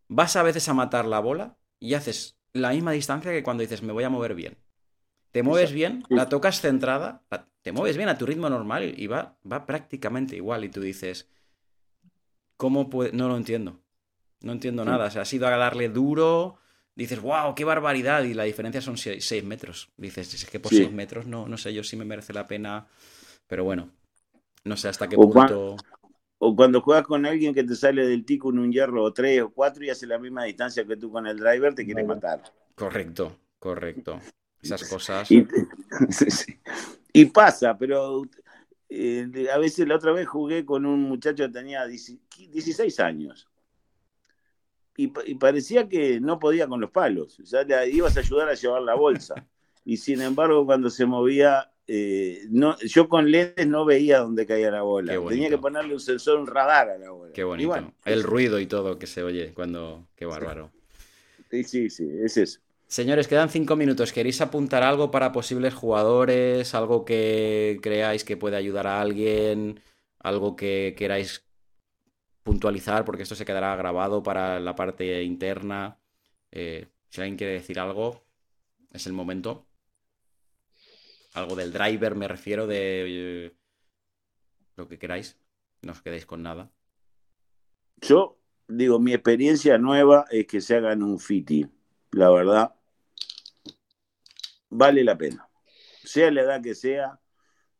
[0.09, 3.83] Vas a veces a matar la bola y haces la misma distancia que cuando dices
[3.83, 4.57] me voy a mover bien.
[5.37, 7.21] Te mueves bien, la tocas centrada,
[7.61, 10.63] te mueves bien a tu ritmo normal y va, va prácticamente igual.
[10.63, 11.29] Y tú dices,
[12.55, 13.11] ¿cómo puede?
[13.11, 13.79] No lo entiendo.
[14.41, 15.05] No entiendo nada.
[15.05, 16.57] O sea, has ido a darle duro,
[16.95, 18.23] dices, wow, qué barbaridad.
[18.23, 19.91] Y la diferencia son 6 metros.
[19.95, 22.87] Dices, es que por 6 metros no, no sé yo si me merece la pena.
[23.45, 23.91] Pero bueno,
[24.63, 25.75] no sé hasta qué punto.
[26.39, 29.43] o cuando juegas con alguien que te sale del tico en un hierro o tres
[29.43, 32.41] o cuatro y hace la misma distancia que tú con el driver, te quiere matar.
[32.73, 34.19] Correcto, correcto.
[34.61, 35.29] Esas cosas.
[37.13, 38.21] Y, pasa, pero
[38.89, 43.47] eh, a veces la otra vez jugué con un muchacho que tenía 16 años.
[44.97, 47.37] Y, parecía que no podía con los palos.
[47.45, 49.47] Ya le ibas a ayudar a llevar la bolsa.
[49.83, 54.69] Y sin embargo, cuando se movía, eh, no, yo con lentes no veía dónde caía
[54.69, 55.19] la bola.
[55.27, 57.33] Tenía que ponerle un sensor, un radar a la bola.
[57.33, 57.93] Qué bonito.
[58.05, 60.07] El ruido y todo que se oye cuando.
[60.15, 60.71] Qué bárbaro.
[61.49, 62.59] Sí, sí, sí, es eso.
[62.87, 64.13] Señores, quedan cinco minutos.
[64.13, 66.73] ¿Queréis apuntar algo para posibles jugadores?
[66.73, 69.81] ¿Algo que creáis que puede ayudar a alguien?
[70.19, 71.45] ¿Algo que queráis
[72.43, 73.03] puntualizar?
[73.03, 75.99] Porque esto se quedará grabado para la parte interna.
[76.51, 78.23] Eh, si alguien quiere decir algo,
[78.93, 79.67] es el momento.
[81.33, 83.55] Algo del driver, me refiero, de eh,
[84.77, 85.37] lo que queráis.
[85.81, 86.71] No os quedéis con nada.
[87.97, 91.67] Yo digo, mi experiencia nueva es que se hagan un fiti.
[92.11, 92.76] La verdad,
[94.69, 95.47] vale la pena.
[96.03, 97.19] Sea la edad que sea,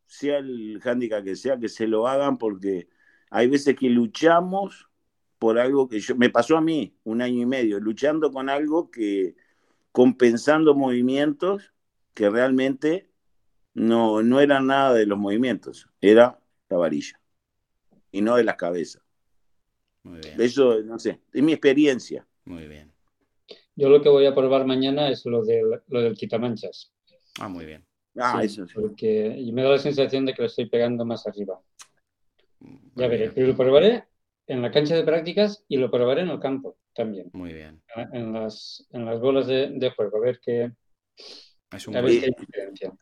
[0.06, 2.88] sea el handicap que sea, que se lo hagan porque
[3.30, 4.88] hay veces que luchamos
[5.38, 8.90] por algo que yo, me pasó a mí un año y medio, luchando con algo
[8.90, 9.36] que,
[9.92, 11.72] compensando movimientos
[12.14, 13.10] que realmente
[13.74, 17.20] no, no eran nada de los movimientos, era la varilla
[18.10, 19.02] y no de las cabezas.
[20.02, 20.40] Muy bien.
[20.40, 22.26] Eso, no sé, es mi experiencia.
[22.44, 22.92] Muy bien.
[23.78, 26.92] Yo lo que voy a probar mañana es lo del, lo del quitamanchas.
[27.38, 27.86] Ah, muy bien.
[28.16, 28.74] Ah, eso sí.
[28.74, 31.60] Porque me da la sensación de que lo estoy pegando más arriba.
[32.96, 34.08] ya veré, pero lo probaré
[34.48, 37.30] en la cancha de prácticas y lo probaré en el campo también.
[37.32, 37.80] Muy bien.
[38.12, 40.72] En las, en las bolas de, juego, a ver qué.
[41.70, 42.34] Es un a, ver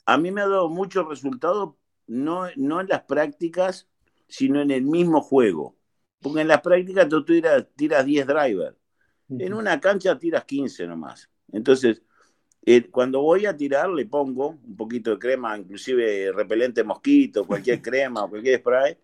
[0.04, 3.88] a mí me ha dado mucho resultado, no, no en las prácticas,
[4.28, 5.74] sino en el mismo juego.
[6.20, 8.76] Porque en las prácticas tú tiras, tiras 10 drivers
[9.28, 11.30] en una cancha tiras 15 nomás.
[11.52, 12.02] Entonces,
[12.64, 17.80] eh, cuando voy a tirar le pongo un poquito de crema, inclusive repelente mosquito, cualquier
[17.82, 18.98] crema o cualquier spray.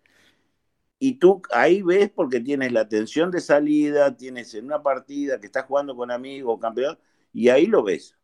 [0.99, 5.47] Y tú ahí ves porque tienes la tensión de salida, tienes en una partida que
[5.47, 6.97] estás jugando con amigos, campeón,
[7.33, 8.17] y ahí lo ves.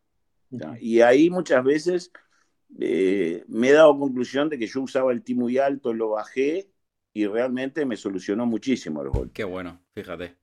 [0.80, 2.10] Y ahí muchas veces
[2.78, 6.70] eh, me he dado conclusión de que yo usaba el ti muy alto, lo bajé
[7.12, 9.30] y realmente me solucionó muchísimo el gol.
[9.32, 10.39] Qué bueno, fíjate.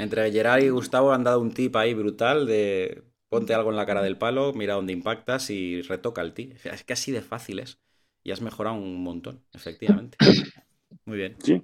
[0.00, 3.84] Entre Gerard y Gustavo han dado un tip ahí brutal de ponte algo en la
[3.84, 6.54] cara del palo, mira dónde impactas y retoca el tip.
[6.64, 7.78] Es que así de fácil es.
[8.24, 10.16] Y has mejorado un montón, efectivamente.
[11.04, 11.36] Muy bien.
[11.42, 11.62] Sí.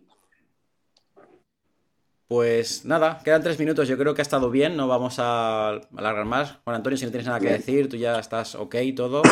[2.28, 3.88] Pues nada, quedan tres minutos.
[3.88, 4.76] Yo creo que ha estado bien.
[4.76, 6.58] No vamos a alargar más.
[6.66, 9.22] Bueno, Antonio, si no tienes nada que decir, tú ya estás ok todo.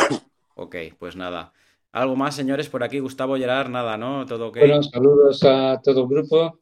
[0.55, 1.53] Ok, pues nada.
[1.91, 2.69] ¿Algo más, señores?
[2.69, 4.25] Por aquí, Gustavo, Gerard, nada, ¿no?
[4.25, 4.57] ¿Todo ok?
[4.59, 6.59] Bueno, saludos a todo el grupo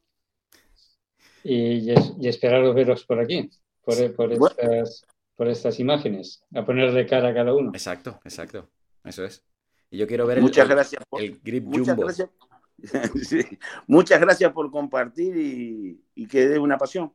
[1.44, 3.50] y, y esperaros veros por aquí,
[3.84, 3.96] por,
[4.32, 7.72] estas, por estas imágenes, a ponerle cara a cada uno.
[7.74, 8.70] Exacto, exacto.
[9.04, 9.44] Eso es.
[9.90, 12.04] Y yo quiero ver muchas el, gracias el grip muchas jumbo.
[12.04, 12.30] Gracias,
[13.88, 17.14] Muchas gracias por compartir y, y que dé una pasión.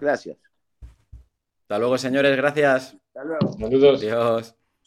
[0.00, 0.38] Gracias.
[1.62, 2.36] Hasta luego, señores.
[2.36, 2.96] Gracias.
[3.08, 3.52] Hasta luego.
[3.58, 4.02] Saludos.
[4.02, 4.54] Adiós.